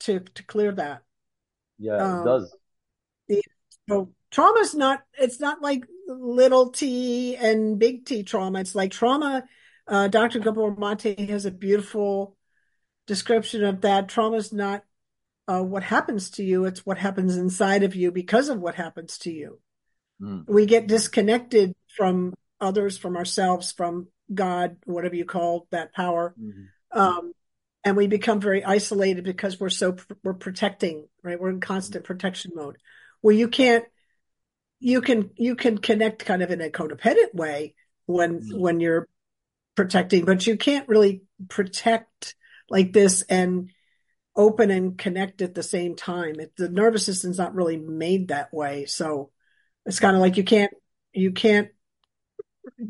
to 0.00 0.20
to 0.20 0.42
clear 0.42 0.72
that. 0.72 1.02
yeah. 1.78 2.00
Um, 2.02 2.20
It 2.20 2.24
does. 2.24 2.56
So 3.88 4.12
trauma's 4.30 4.74
not 4.74 5.02
it's 5.18 5.40
not 5.40 5.62
like 5.62 5.84
little 6.06 6.70
t 6.70 7.36
and 7.36 7.78
big 7.78 8.04
T 8.04 8.22
trauma. 8.22 8.60
It's 8.60 8.74
like 8.74 8.90
trauma. 8.90 9.44
Uh, 9.86 10.08
Dr. 10.08 10.38
Gabor 10.38 10.74
Mate 10.76 11.18
has 11.28 11.44
a 11.44 11.50
beautiful 11.50 12.36
description 13.06 13.64
of 13.64 13.82
that. 13.82 14.08
Trauma 14.08 14.36
is 14.36 14.52
not 14.52 14.84
uh, 15.46 15.62
what 15.62 15.82
happens 15.82 16.30
to 16.30 16.42
you, 16.42 16.64
it's 16.64 16.86
what 16.86 16.98
happens 16.98 17.36
inside 17.36 17.82
of 17.82 17.94
you 17.94 18.10
because 18.10 18.48
of 18.48 18.58
what 18.58 18.74
happens 18.74 19.18
to 19.18 19.30
you. 19.30 19.60
Mm. 20.20 20.44
We 20.48 20.64
get 20.66 20.86
disconnected 20.86 21.74
from 21.96 22.34
others, 22.60 22.96
from 22.96 23.16
ourselves, 23.16 23.72
from 23.72 24.08
God, 24.32 24.76
whatever 24.84 25.14
you 25.14 25.26
call 25.26 25.66
that 25.70 25.92
power. 25.92 26.34
Mhm. 26.40 26.68
Um, 26.92 27.32
and 27.84 27.96
we 27.96 28.06
become 28.06 28.40
very 28.40 28.64
isolated 28.64 29.24
because 29.24 29.60
we're 29.60 29.68
so 29.68 29.96
we're 30.22 30.32
protecting, 30.34 31.06
right? 31.22 31.38
We're 31.38 31.50
in 31.50 31.60
constant 31.60 32.04
protection 32.04 32.52
mode. 32.54 32.78
Where 33.20 33.34
you 33.34 33.48
can't, 33.48 33.84
you 34.84 35.00
can 35.00 35.30
you 35.36 35.56
can 35.56 35.78
connect 35.78 36.26
kind 36.26 36.42
of 36.42 36.50
in 36.50 36.60
a 36.60 36.68
codependent 36.68 37.34
way 37.34 37.74
when 38.04 38.34
Mhm. 38.40 38.60
when 38.60 38.80
you're 38.80 39.08
protecting, 39.76 40.26
but 40.26 40.46
you 40.46 40.58
can't 40.58 40.86
really 40.90 41.22
protect 41.48 42.36
like 42.68 42.92
this 42.92 43.22
and 43.22 43.70
open 44.36 44.70
and 44.70 44.98
connect 44.98 45.40
at 45.40 45.54
the 45.54 45.62
same 45.62 45.96
time. 45.96 46.38
It, 46.38 46.54
the 46.56 46.68
nervous 46.68 47.06
system's 47.06 47.38
not 47.38 47.54
really 47.54 47.78
made 47.78 48.28
that 48.28 48.52
way, 48.52 48.84
so 48.84 49.30
it's 49.86 50.00
kind 50.00 50.16
of 50.16 50.20
like 50.20 50.36
you 50.36 50.44
can't 50.44 50.72
you 51.14 51.32
can't 51.32 51.70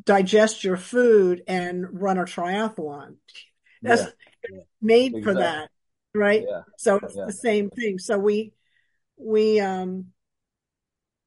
digest 0.05 0.65
your 0.65 0.77
food 0.77 1.43
and 1.47 1.87
run 2.03 2.19
a 2.19 2.25
triathlon. 2.25 3.17
That's 3.83 4.03
Yeah. 4.03 4.61
made 4.81 5.23
for 5.23 5.35
that, 5.35 5.71
right? 6.13 6.45
Yeah. 6.49 6.63
So 6.77 6.97
it's 6.97 7.15
Yeah. 7.15 7.27
the 7.27 7.33
same 7.33 7.71
thing. 7.71 7.99
So 7.99 8.19
we 8.19 8.53
we 9.17 9.61
um 9.61 10.07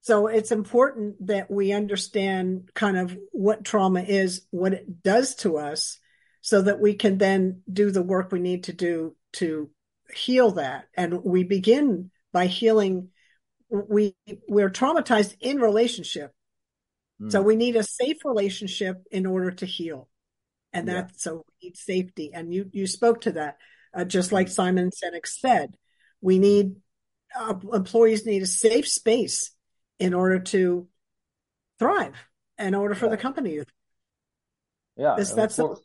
so 0.07 0.27
it's 0.27 0.53
important 0.53 1.27
that 1.27 1.51
we 1.51 1.73
understand 1.73 2.69
kind 2.73 2.97
of 2.97 3.17
what 3.33 3.65
trauma 3.65 4.01
is, 4.01 4.47
what 4.51 4.71
it 4.71 5.03
does 5.03 5.35
to 5.35 5.57
us, 5.57 5.99
so 6.39 6.61
that 6.61 6.79
we 6.79 6.93
can 6.93 7.17
then 7.17 7.61
do 7.71 7.91
the 7.91 8.01
work 8.01 8.31
we 8.31 8.39
need 8.39 8.63
to 8.63 8.73
do 8.73 9.17
to 9.33 9.69
heal 10.15 10.51
that. 10.51 10.85
And 10.95 11.25
we 11.25 11.43
begin 11.43 12.09
by 12.31 12.47
healing 12.47 13.09
we 13.69 14.15
we're 14.47 14.69
traumatized 14.69 15.35
in 15.41 15.59
relationship. 15.59 16.31
So 17.27 17.41
Mm. 17.41 17.45
we 17.45 17.55
need 17.57 17.75
a 17.75 17.83
safe 17.83 18.23
relationship 18.23 19.03
in 19.11 19.25
order 19.25 19.51
to 19.51 19.65
heal. 19.65 20.07
And 20.71 20.87
Yeah. 20.87 21.07
so 21.17 21.43
we 21.47 21.67
need 21.67 21.75
safety. 21.75 22.31
And 22.33 22.53
you 22.53 22.69
you 22.71 22.87
spoke 22.87 23.19
to 23.21 23.33
that. 23.33 23.57
Uh, 23.93 24.05
just 24.05 24.31
like 24.31 24.47
Mm. 24.47 24.51
Simon 24.51 24.89
Sinek 24.91 25.27
said, 25.27 25.75
we 26.21 26.39
need 26.39 26.77
uh, 27.35 27.55
employees 27.73 28.25
need 28.25 28.43
a 28.43 28.47
safe 28.47 28.87
space 28.87 29.51
in 29.99 30.13
order 30.13 30.39
to 30.39 30.87
thrive, 31.79 32.15
in 32.57 32.75
order 32.75 32.95
for 32.95 33.05
Yeah. 33.05 33.11
the 33.11 33.17
company. 33.17 33.53
Yeah. 34.95 35.15
This- 35.15 35.33
that's 35.33 35.55
the- 35.55 35.79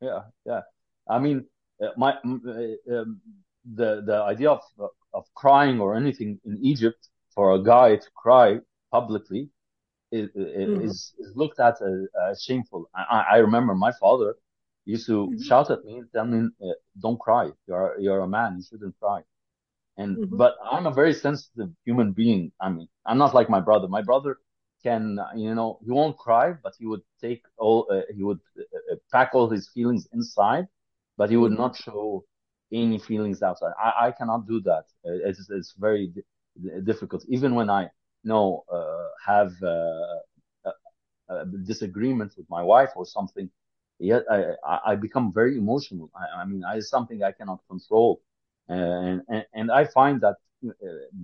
Yeah. 0.00 0.22
Yeah. 0.44 0.62
I 1.08 1.18
mean, 1.18 1.48
uh, 1.82 1.90
my 1.96 2.12
uh, 2.24 2.94
um, 2.94 3.20
the 3.64 4.02
the 4.02 4.18
idea 4.32 4.50
of 4.50 4.62
of 5.12 5.24
crying 5.34 5.80
or 5.80 5.94
anything 5.94 6.40
in 6.44 6.58
Egypt 6.72 7.08
for 7.34 7.52
a 7.54 7.62
guy 7.62 7.96
to 7.96 8.10
cry 8.22 8.60
publicly 8.90 9.50
is 10.12 10.28
Mhm. 10.30 10.84
is, 10.86 11.14
is 11.18 11.34
looked 11.34 11.58
at 11.60 11.80
as, 11.82 11.98
as 12.30 12.42
shameful. 12.42 12.88
I, 12.94 13.24
I 13.34 13.36
remember 13.38 13.74
my 13.74 13.92
father 13.92 14.36
used 14.84 15.06
to 15.06 15.26
Mhm. 15.28 15.42
shout 15.48 15.70
at 15.70 15.84
me 15.84 15.98
and 16.00 16.08
tell 16.12 16.26
me, 16.26 16.38
uh, 16.64 16.74
"Don't 17.04 17.18
cry. 17.26 17.46
You're 17.66 17.98
you're 18.04 18.20
a 18.20 18.28
man. 18.28 18.50
You 18.58 18.62
shouldn't 18.62 18.96
cry." 19.00 19.20
And 19.96 20.18
Mhm. 20.18 20.42
but 20.42 20.56
I'm 20.70 20.86
a 20.86 20.92
very 20.92 21.12
sensitive 21.14 21.70
human 21.84 22.12
being. 22.12 22.52
I 22.60 22.68
mean, 22.70 22.88
I'm 23.06 23.18
not 23.18 23.34
like 23.34 23.48
my 23.50 23.60
brother. 23.60 23.88
My 23.88 24.02
brother 24.02 24.38
can, 24.82 25.18
you 25.36 25.54
know, 25.54 25.78
he 25.84 25.90
won't 25.90 26.16
cry, 26.18 26.52
but 26.62 26.74
he 26.78 26.86
would 26.86 27.02
take 27.20 27.42
all, 27.58 27.86
uh, 27.90 28.02
he 28.14 28.22
would 28.22 28.40
uh, 28.58 28.94
uh, 28.94 28.96
pack 29.12 29.30
all 29.34 29.48
his 29.48 29.68
feelings 29.68 30.06
inside, 30.12 30.66
but 31.16 31.30
he 31.30 31.36
would 31.36 31.52
Mhm. 31.52 31.64
not 31.64 31.76
show 31.76 32.24
any 32.72 32.98
feelings 32.98 33.42
outside. 33.42 33.72
I, 33.78 34.08
I 34.08 34.12
cannot 34.12 34.46
do 34.46 34.60
that. 34.62 34.84
Uh, 35.06 35.28
It's 35.28 35.48
it's 35.50 35.72
very 35.78 36.08
di- 36.08 36.80
difficult. 36.84 37.24
Even 37.28 37.54
when 37.54 37.70
I, 37.70 37.82
you 37.84 38.28
know, 38.32 38.64
uh, 38.72 39.08
have 39.24 39.52
uh, 39.62 40.18
a, 40.66 40.70
a 41.28 41.46
disagreement 41.46 42.34
with 42.36 42.48
my 42.50 42.62
wife 42.62 42.90
or 42.96 43.06
something, 43.06 43.50
yet 43.98 44.24
I, 44.30 44.38
I 44.72 44.76
I 44.92 44.94
become 44.96 45.32
very 45.32 45.56
emotional. 45.58 46.10
I, 46.14 46.42
I 46.42 46.44
mean, 46.44 46.62
I, 46.64 46.76
it's 46.76 46.90
something 46.90 47.22
I 47.22 47.32
cannot 47.32 47.60
control, 47.68 48.20
and 48.68 49.22
and, 49.28 49.44
and 49.54 49.70
I 49.70 49.84
find 49.84 50.20
that 50.20 50.36
uh, 50.66 50.72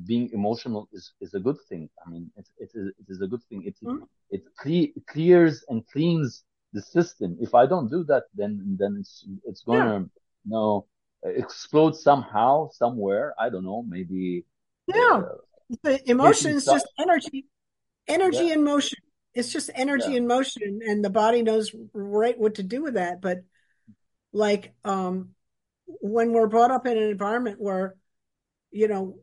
being 0.06 0.30
emotional 0.32 0.88
is, 0.92 1.12
is 1.20 1.34
a 1.34 1.40
good 1.40 1.58
thing. 1.68 1.88
I 2.04 2.10
mean, 2.10 2.30
it, 2.36 2.46
it 2.58 2.70
is 2.74 2.88
it 3.00 3.06
is 3.08 3.20
a 3.22 3.26
good 3.26 3.42
thing. 3.48 3.62
It 3.64 3.76
Mhm. 3.82 4.06
it 4.30 4.42
cle- 4.60 4.92
clears 5.12 5.64
and 5.68 5.86
cleans 5.92 6.44
the 6.72 6.82
system. 6.82 7.36
If 7.40 7.54
I 7.54 7.66
don't 7.66 7.90
do 7.90 8.04
that, 8.04 8.24
then 8.34 8.76
then 8.78 8.96
it's 9.00 9.26
it's 9.44 9.62
gonna 9.62 10.00
you 10.44 10.50
know 10.50 10.86
explode 11.24 11.96
somehow 11.96 12.70
somewhere. 12.70 13.34
I 13.38 13.48
don't 13.50 13.64
know. 13.64 13.82
Maybe 13.82 14.44
Yeah. 14.86 15.22
uh, 15.22 15.36
The 15.82 16.10
emotion 16.10 16.52
is 16.52 16.64
just 16.64 16.86
energy, 16.98 17.46
energy 18.06 18.46
Yeah. 18.46 18.54
in 18.54 18.64
motion. 18.64 18.98
It's 19.34 19.50
just 19.52 19.70
energy 19.74 20.10
Yeah. 20.10 20.18
in 20.18 20.26
motion, 20.26 20.80
and 20.86 21.02
the 21.04 21.10
body 21.10 21.42
knows 21.42 21.74
right 21.94 22.38
what 22.38 22.56
to 22.56 22.62
do 22.62 22.82
with 22.82 22.94
that. 22.94 23.20
But 23.20 23.38
like 24.32 24.74
um, 24.84 25.34
when 26.00 26.32
we're 26.32 26.48
brought 26.48 26.70
up 26.70 26.86
in 26.86 26.96
an 26.96 27.10
environment 27.10 27.60
where, 27.60 27.94
you 28.70 28.88
know, 28.88 29.18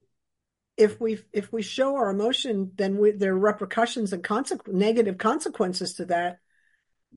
if 0.78 0.99
we 0.99 1.20
if 1.34 1.51
we 1.51 1.61
show 1.61 1.95
our 1.95 2.09
emotion, 2.09 2.72
then 2.76 2.97
we, 2.97 3.11
there 3.11 3.34
are 3.34 3.38
repercussions 3.38 4.13
and 4.13 4.26
negative 4.67 5.17
consequences 5.17 5.95
to 5.95 6.05
that. 6.05 6.39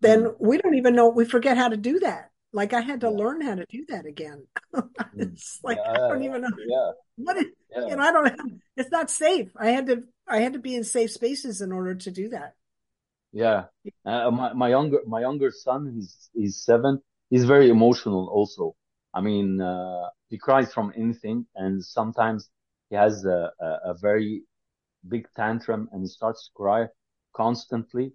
Then 0.00 0.24
Mm. 0.24 0.36
we 0.40 0.58
don't 0.58 0.74
even 0.74 0.94
know. 0.94 1.08
We 1.10 1.24
forget 1.24 1.56
how 1.56 1.68
to 1.68 1.76
do 1.76 2.00
that. 2.00 2.30
Like 2.52 2.72
I 2.72 2.80
had 2.80 3.00
to 3.02 3.08
Yeah. 3.08 3.16
learn 3.16 3.40
how 3.40 3.54
to 3.54 3.66
do 3.68 3.84
that 3.88 4.06
again. 4.06 4.46
Mm. 5.14 5.32
it's 5.32 5.60
like 5.62 5.78
Yeah, 5.78 5.92
I 5.92 6.08
don't 6.08 6.22
even 6.24 6.40
know 6.42 6.48
yeah, 6.66 6.90
what 7.16 7.36
it, 7.36 7.48
yeah. 7.70 7.86
you 7.88 7.96
know. 7.96 8.02
I 8.02 8.12
don't. 8.12 8.26
Have, 8.26 8.50
it's 8.76 8.90
not 8.90 9.10
safe. 9.10 9.50
I 9.56 9.70
had 9.70 9.86
to. 9.86 10.04
I 10.26 10.40
had 10.40 10.54
to 10.54 10.58
be 10.58 10.74
in 10.74 10.84
safe 10.84 11.10
spaces 11.12 11.60
in 11.60 11.72
order 11.72 11.94
to 11.94 12.10
do 12.10 12.30
that. 12.30 12.54
Yeah, 13.32 13.64
uh, 14.04 14.30
my 14.30 14.52
my 14.52 14.68
younger 14.68 14.98
my 15.06 15.20
younger 15.20 15.50
son, 15.50 15.92
he's 15.94 16.30
he's 16.34 16.62
seven. 16.62 17.00
He's 17.30 17.44
very 17.44 17.70
emotional 17.70 18.28
also. 18.28 18.74
I 19.14 19.20
mean, 19.20 19.60
uh, 19.60 20.08
he 20.28 20.38
cries 20.38 20.72
from 20.72 20.92
anything, 20.96 21.46
and 21.54 21.84
sometimes 21.84 22.50
he 22.90 22.96
has 22.96 23.24
a, 23.24 23.52
a, 23.60 23.66
a 23.92 23.94
very 24.00 24.42
big 25.08 25.28
tantrum 25.36 25.88
and 25.92 26.08
starts 26.08 26.46
to 26.46 26.52
cry 26.54 26.86
constantly. 27.34 28.12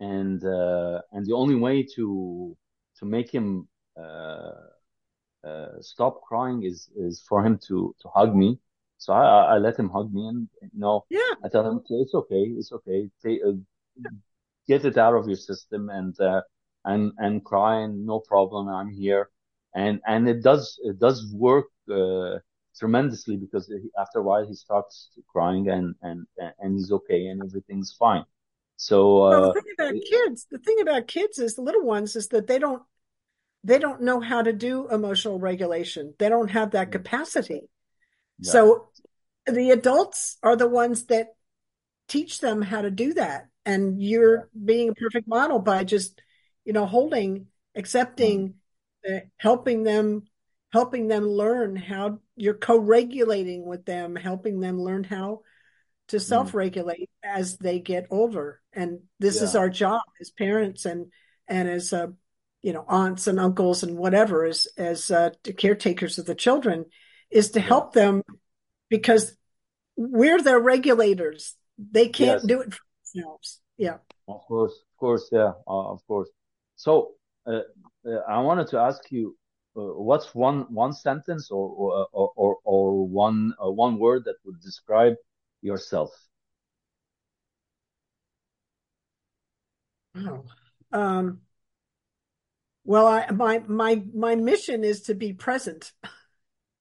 And 0.00 0.44
uh, 0.44 1.00
and 1.12 1.26
the 1.26 1.34
only 1.34 1.54
way 1.56 1.86
to 1.96 2.56
to 2.98 3.04
make 3.06 3.30
him 3.32 3.68
uh, 3.98 4.52
uh, 5.44 5.80
stop 5.80 6.22
crying 6.22 6.62
is 6.64 6.88
is 6.96 7.22
for 7.28 7.44
him 7.44 7.58
to 7.68 7.94
to 8.00 8.08
hug 8.14 8.34
me. 8.34 8.58
So 8.98 9.12
I 9.12 9.54
I 9.54 9.58
let 9.58 9.78
him 9.78 9.90
hug 9.90 10.12
me, 10.12 10.26
and 10.28 10.48
you 10.62 10.80
know 10.80 11.06
Yeah. 11.10 11.34
I 11.44 11.48
tell 11.48 11.66
him 11.66 11.82
it's 11.88 12.14
okay, 12.14 12.44
it's 12.58 12.72
okay. 12.72 13.10
Take, 13.22 13.40
uh, 13.46 13.52
get 14.66 14.84
it 14.84 14.96
out 14.98 15.14
of 15.14 15.26
your 15.26 15.36
system 15.36 15.88
and 15.90 16.18
uh, 16.20 16.42
and 16.84 17.12
and 17.18 17.44
cry 17.44 17.80
and 17.82 18.06
no 18.06 18.20
problem 18.20 18.68
i'm 18.68 18.90
here 18.90 19.30
and 19.74 20.00
and 20.06 20.28
it 20.28 20.42
does 20.42 20.78
it 20.84 20.98
does 20.98 21.26
work 21.34 21.66
uh, 21.90 22.38
tremendously 22.78 23.36
because 23.36 23.72
after 23.98 24.18
a 24.20 24.22
while 24.22 24.46
he 24.46 24.54
starts 24.54 25.10
crying 25.28 25.68
and 25.68 25.94
and 26.02 26.26
and 26.60 26.74
he's 26.74 26.92
okay 26.92 27.26
and 27.26 27.42
everything's 27.42 27.92
fine 27.98 28.24
so 28.76 29.22
Well, 29.30 29.40
the 29.42 29.48
uh 29.48 29.54
thing 29.60 29.64
about 29.78 30.00
kids, 30.04 30.46
the 30.50 30.58
thing 30.58 30.80
about 30.80 31.06
kids 31.08 31.38
is 31.38 31.54
the 31.54 31.62
little 31.62 31.84
ones 31.84 32.16
is 32.16 32.28
that 32.28 32.46
they 32.46 32.58
don't 32.58 32.82
they 33.64 33.78
don't 33.78 34.02
know 34.02 34.20
how 34.20 34.42
to 34.42 34.52
do 34.52 34.88
emotional 34.90 35.38
regulation. 35.40 36.14
They 36.18 36.28
don't 36.28 36.50
have 36.50 36.72
that 36.72 36.92
capacity. 36.92 37.62
yeah 38.38 38.60
So 38.60 38.88
the 39.46 39.70
adults 39.70 40.38
are 40.42 40.56
the 40.56 40.68
ones 40.68 41.06
that 41.06 41.28
teach 42.08 42.40
them 42.40 42.62
how 42.62 42.82
to 42.82 42.90
do 42.90 43.14
that. 43.14 43.48
And 43.66 44.02
you're 44.02 44.48
being 44.64 44.90
a 44.90 44.94
perfect 44.94 45.28
model 45.28 45.60
by 45.60 45.84
just, 45.84 46.22
you 46.64 46.72
know, 46.72 46.86
holding, 46.86 47.48
accepting, 47.76 48.54
uh, 48.54 48.63
helping 49.36 49.82
them, 49.82 50.22
helping 50.72 51.08
them 51.08 51.26
learn 51.26 51.76
how 51.76 52.18
you're 52.36 52.54
co-regulating 52.54 53.64
with 53.64 53.84
them, 53.84 54.16
helping 54.16 54.60
them 54.60 54.80
learn 54.80 55.04
how 55.04 55.40
to 56.08 56.16
mm, 56.16 56.20
self-regulate 56.20 57.10
as 57.22 57.56
they 57.58 57.78
get 57.78 58.06
older. 58.10 58.60
And 58.72 59.00
this 59.18 59.40
is 59.40 59.54
our 59.54 59.70
job 59.70 60.02
as 60.20 60.30
parents 60.30 60.84
and 60.84 61.06
and 61.46 61.68
as 61.68 61.92
uh, 61.92 62.08
you 62.62 62.72
know, 62.72 62.84
aunts 62.88 63.26
and 63.26 63.38
uncles 63.38 63.82
and 63.82 63.96
whatever, 63.98 64.46
as 64.46 64.66
as 64.78 65.10
uh, 65.10 65.30
caretakers 65.58 66.18
of 66.18 66.24
the 66.24 66.34
children, 66.34 66.86
is 67.30 67.50
to 67.50 67.60
yeah 67.60 67.66
help 67.66 67.92
them 67.92 68.22
because 68.88 69.36
we're 69.96 70.40
their 70.40 70.58
regulators. 70.58 71.56
They 71.78 72.08
can't 72.08 72.40
yes 72.40 72.46
do 72.46 72.60
it 72.62 72.72
for 72.72 72.80
themselves. 73.12 73.60
Yeah. 73.76 73.98
of 74.28 74.40
course 74.46 74.72
of 74.72 74.98
course 74.98 75.28
yeah 75.32 75.52
uh, 75.66 75.90
of 75.90 76.06
course 76.06 76.30
so 76.76 77.12
uh, 77.46 77.60
i 78.28 78.38
wanted 78.38 78.66
to 78.66 78.78
ask 78.78 79.10
you 79.10 79.36
uh, 79.76 79.80
what's 79.80 80.34
one 80.34 80.60
one 80.72 80.92
sentence 80.92 81.50
or 81.50 81.68
or 81.68 82.30
or, 82.36 82.56
or, 82.64 83.08
one 83.08 83.52
uh, 83.64 83.70
one 83.70 83.98
word 83.98 84.24
that 84.24 84.36
would 84.44 84.60
describe 84.60 85.14
yourself 85.62 86.10
Wow. 90.14 90.44
Um, 90.92 91.40
well, 92.84 93.06
I 93.06 93.30
my 93.30 93.62
my 93.66 94.02
my 94.14 94.34
mission 94.36 94.84
is 94.84 95.02
to 95.02 95.14
be 95.14 95.32
present. 95.32 95.92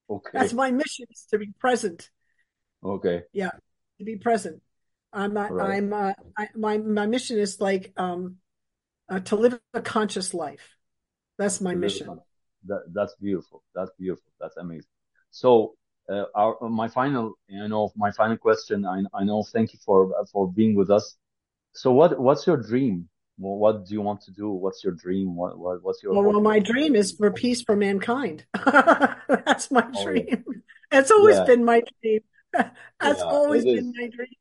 Okay. 0.10 0.30
That's 0.34 0.54
my 0.54 0.72
mission 0.72 1.08
is 1.10 1.26
to 1.32 1.38
be 1.38 1.52
present. 1.60 2.10
okay 2.84 3.24
Yeah, 3.32 3.52
to 3.98 4.06
be 4.06 4.18
present. 4.18 4.62
I'm 5.12 5.38
uh, 5.38 5.50
right 5.50 5.78
I'm 5.78 5.94
uh, 5.94 6.14
I, 6.38 6.50
my 6.56 6.78
my 6.78 7.06
mission 7.06 7.40
is 7.40 7.60
like 7.62 7.94
um 7.98 8.38
uh, 9.10 9.20
to 9.22 9.36
live 9.36 9.60
a 9.74 9.82
conscious 9.82 10.34
life. 10.34 10.73
That's 11.38 11.62
my 11.62 11.76
mission. 11.76 12.20
that 12.66 12.82
that's 12.94 13.16
beautiful. 13.16 13.64
That's 13.76 13.92
beautiful. 14.00 14.32
That's 14.40 14.58
amazing. 14.58 14.90
So 15.32 15.76
uh, 16.10 16.26
our 16.36 16.58
my 16.70 16.88
final 16.88 17.34
you 17.48 17.68
know 17.68 17.92
my 17.96 18.12
final 18.12 18.36
question 18.36 18.86
i 18.86 19.02
i 19.14 19.24
know 19.24 19.42
thank 19.42 19.72
you 19.72 19.80
for 19.86 20.14
for 20.32 20.52
being 20.52 20.76
with 20.76 20.90
us. 20.90 21.16
So 21.74 21.92
what 21.92 22.20
what's 22.20 22.46
your 22.46 22.58
dream? 22.58 23.10
Well, 23.40 23.56
what 23.56 23.88
do 23.88 23.94
you 23.94 24.02
want 24.02 24.22
to 24.22 24.32
do? 24.32 24.52
What's 24.52 24.84
your 24.84 24.94
dream? 24.94 25.36
What, 25.36 25.58
what 25.58 25.82
what's 25.82 26.04
your 26.04 26.14
Well, 26.14 26.24
well, 26.24 26.42
my 26.42 26.60
dream 26.60 26.96
is 26.96 27.14
for 27.14 27.32
peace 27.32 27.64
for 27.64 27.76
mankind. 27.76 28.46
That's 28.54 29.72
my 29.72 29.88
oh 29.96 29.98
yeah. 29.98 30.04
dream. 30.04 30.44
It's 30.92 31.10
always 31.10 31.38
yeah. 31.38 31.46
been 31.46 31.66
my 31.66 31.82
dream. 32.02 32.20
That's 32.54 33.20
yeah 33.20 33.24
always 33.24 33.66
it 33.66 33.70
is. 33.70 33.76
been 33.76 33.94
my 33.98 34.08
dream. 34.16 34.36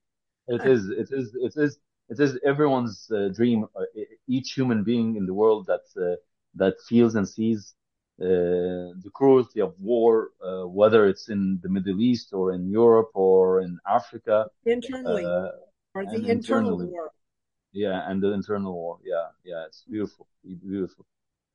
it 0.49 0.67
is 0.67 0.89
it 0.89 1.09
is 1.11 1.35
it 1.35 1.55
is 1.57 1.79
it 2.11 2.21
is 2.21 2.39
everyone's 2.45 3.11
uh, 3.11 3.29
dream. 3.29 3.65
Uh, 3.75 3.85
each 4.29 4.53
human 4.53 4.85
being 4.85 5.17
in 5.17 5.25
the 5.25 5.33
world 5.33 5.67
that 5.67 5.87
uh, 5.97 6.17
that 6.55 6.75
feels 6.89 7.15
and 7.15 7.29
sees 7.29 7.75
uh, 8.21 8.93
the 9.05 9.11
cruelty 9.13 9.61
of 9.61 9.75
war, 9.81 10.31
uh, 10.45 10.67
whether 10.67 11.07
it's 11.07 11.29
in 11.29 11.59
the 11.63 11.69
Middle 11.69 12.01
East 12.01 12.33
or 12.33 12.53
in 12.53 12.69
Europe 12.71 13.11
or 13.15 13.61
in 13.63 13.79
Africa, 13.87 14.47
Internally, 14.67 15.25
uh, 15.25 15.51
or 15.95 16.05
the 16.07 16.29
internal 16.31 16.79
war. 16.79 17.11
Yeah, 17.73 18.09
and 18.09 18.23
the 18.23 18.33
internal 18.33 18.75
war. 18.75 18.99
Yeah, 19.05 19.29
yeah, 19.45 19.65
it's 19.67 19.85
beautiful, 19.89 20.27
It's 20.45 20.63
beautiful. 20.63 21.07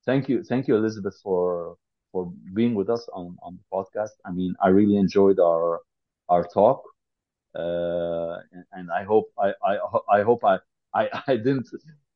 Thank 0.05 0.29
you, 0.29 0.43
thank 0.43 0.67
you, 0.67 0.75
Elizabeth, 0.75 1.17
for 1.23 1.77
for 2.11 2.31
being 2.53 2.73
with 2.75 2.89
us 2.89 3.07
on 3.13 3.37
on 3.43 3.57
the 3.59 3.65
podcast. 3.71 4.15
I 4.25 4.31
mean, 4.31 4.55
I 4.61 4.69
really 4.69 4.97
enjoyed 4.97 5.39
our 5.39 5.81
our 6.29 6.43
talk, 6.47 6.81
uh, 7.55 8.37
and, 8.51 8.65
and 8.73 8.91
I 8.91 9.03
hope 9.03 9.31
I 9.39 9.53
I 9.63 9.77
I 10.17 10.21
hope 10.23 10.43
I 10.43 10.57
I 10.93 11.09
I 11.27 11.37
didn't. 11.37 11.67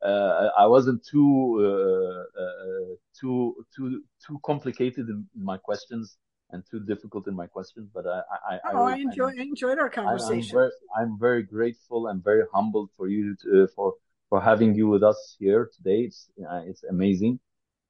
Uh, 0.04 0.50
I 0.58 0.66
wasn't 0.68 1.06
too 1.06 1.60
uh, 1.62 2.42
uh, 2.44 2.96
too 3.20 3.66
too 3.76 4.04
too 4.26 4.40
complicated 4.44 5.08
in 5.10 5.28
my 5.36 5.58
questions 5.58 6.18
and 6.52 6.64
too 6.70 6.80
difficult 6.82 7.28
in 7.28 7.36
my 7.36 7.48
questions, 7.48 7.90
but 7.94 8.06
I 8.08 8.22
I 8.52 8.56
I, 8.56 8.74
Oh, 8.74 8.88
I 8.88 8.92
I 8.92 8.96
enjoy 9.02 9.30
I'm 9.34 9.34
enjoyed 9.38 9.80
our 9.80 9.90
I, 10.06 10.14
I'm 10.32 10.48
conversation. 10.48 10.52
very 10.52 10.72
I'm 10.98 11.20
very 11.20 11.44
grateful. 11.44 12.08
I'm 12.08 12.22
very 12.22 12.44
humbled 12.54 12.90
for 12.98 13.08
you 13.08 13.36
to, 13.44 13.68
for 13.76 13.94
for 14.30 14.42
having 14.42 14.76
you 14.76 14.88
with 14.88 15.04
us 15.04 15.36
here 15.40 15.70
today. 15.76 16.02
It's 16.10 16.30
uh, 16.50 16.62
it's 16.66 16.84
amazing, 16.84 17.40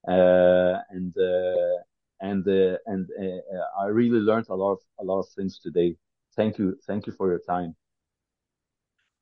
uh, 0.07 0.79
and 0.89 1.13
uh, 1.17 1.77
and 2.21 2.47
uh, 2.47 2.77
and 2.87 3.09
uh, 3.19 3.81
I 3.83 3.87
really 3.87 4.19
learned 4.19 4.47
a 4.49 4.55
lot 4.55 4.73
of 4.73 4.79
a 4.99 5.03
lot 5.03 5.19
of 5.21 5.27
things 5.37 5.59
today. 5.59 5.97
Thank 6.35 6.57
you, 6.59 6.77
thank 6.87 7.07
you 7.07 7.13
for 7.13 7.29
your 7.29 7.39
time. 7.47 7.75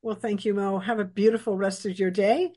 Well, 0.01 0.15
thank 0.15 0.45
you, 0.45 0.53
Mo. 0.53 0.79
Have 0.79 0.99
a 0.99 1.05
beautiful 1.05 1.57
rest 1.57 1.85
of 1.85 1.99
your 1.99 2.11
day, 2.11 2.53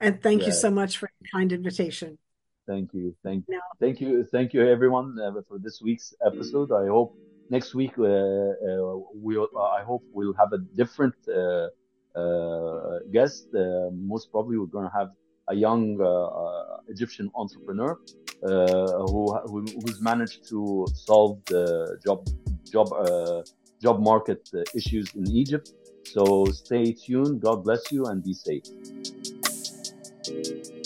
and 0.00 0.22
thank 0.22 0.46
you 0.46 0.52
so 0.52 0.70
much 0.70 0.98
for 0.98 1.08
your 1.20 1.28
kind 1.32 1.52
invitation. 1.52 2.18
thank 2.66 2.94
you, 2.94 3.14
thank 3.22 3.44
Now, 3.48 3.58
thank 3.80 4.00
you, 4.00 4.24
thank 4.24 4.54
you, 4.54 4.66
everyone, 4.66 5.18
uh, 5.20 5.32
for 5.48 5.58
this 5.58 5.80
week's 5.82 6.14
episode. 6.24 6.72
I 6.72 6.86
hope 6.88 7.16
next 7.50 7.74
week 7.74 7.94
uh, 7.98 8.04
uh, 8.04 9.00
we'll 9.12 9.48
I 9.78 9.82
hope 9.82 10.02
we'll 10.12 10.34
have 10.34 10.52
a 10.52 10.58
different 10.58 11.14
uh, 11.28 11.68
uh, 12.18 13.00
guest. 13.12 13.48
Uh, 13.54 13.90
most 13.92 14.30
probably, 14.30 14.56
we're 14.58 14.66
going 14.66 14.88
to 14.90 14.96
have 14.96 15.10
a 15.48 15.54
young 15.54 15.82
Egyptian 16.88 17.30
entrepreneur 17.34 17.98
uh, 18.44 19.04
who, 19.10 19.34
who 19.46 19.64
who's 19.80 20.00
managed 20.00 20.46
to 20.48 20.86
solve 20.94 21.42
the 21.46 21.98
job 22.04 22.26
job 22.70 22.92
uh, 22.92 23.42
job 23.80 24.00
market 24.00 24.48
issues 24.74 25.14
in 25.14 25.26
Egypt. 25.30 25.72
So 26.04 26.44
stay 26.46 26.92
tuned. 26.92 27.40
God 27.40 27.64
bless 27.64 27.90
you 27.90 28.06
and 28.06 28.22
be 28.22 28.34
safe. 28.34 28.64
Thank 30.26 30.38
you. 30.38 30.83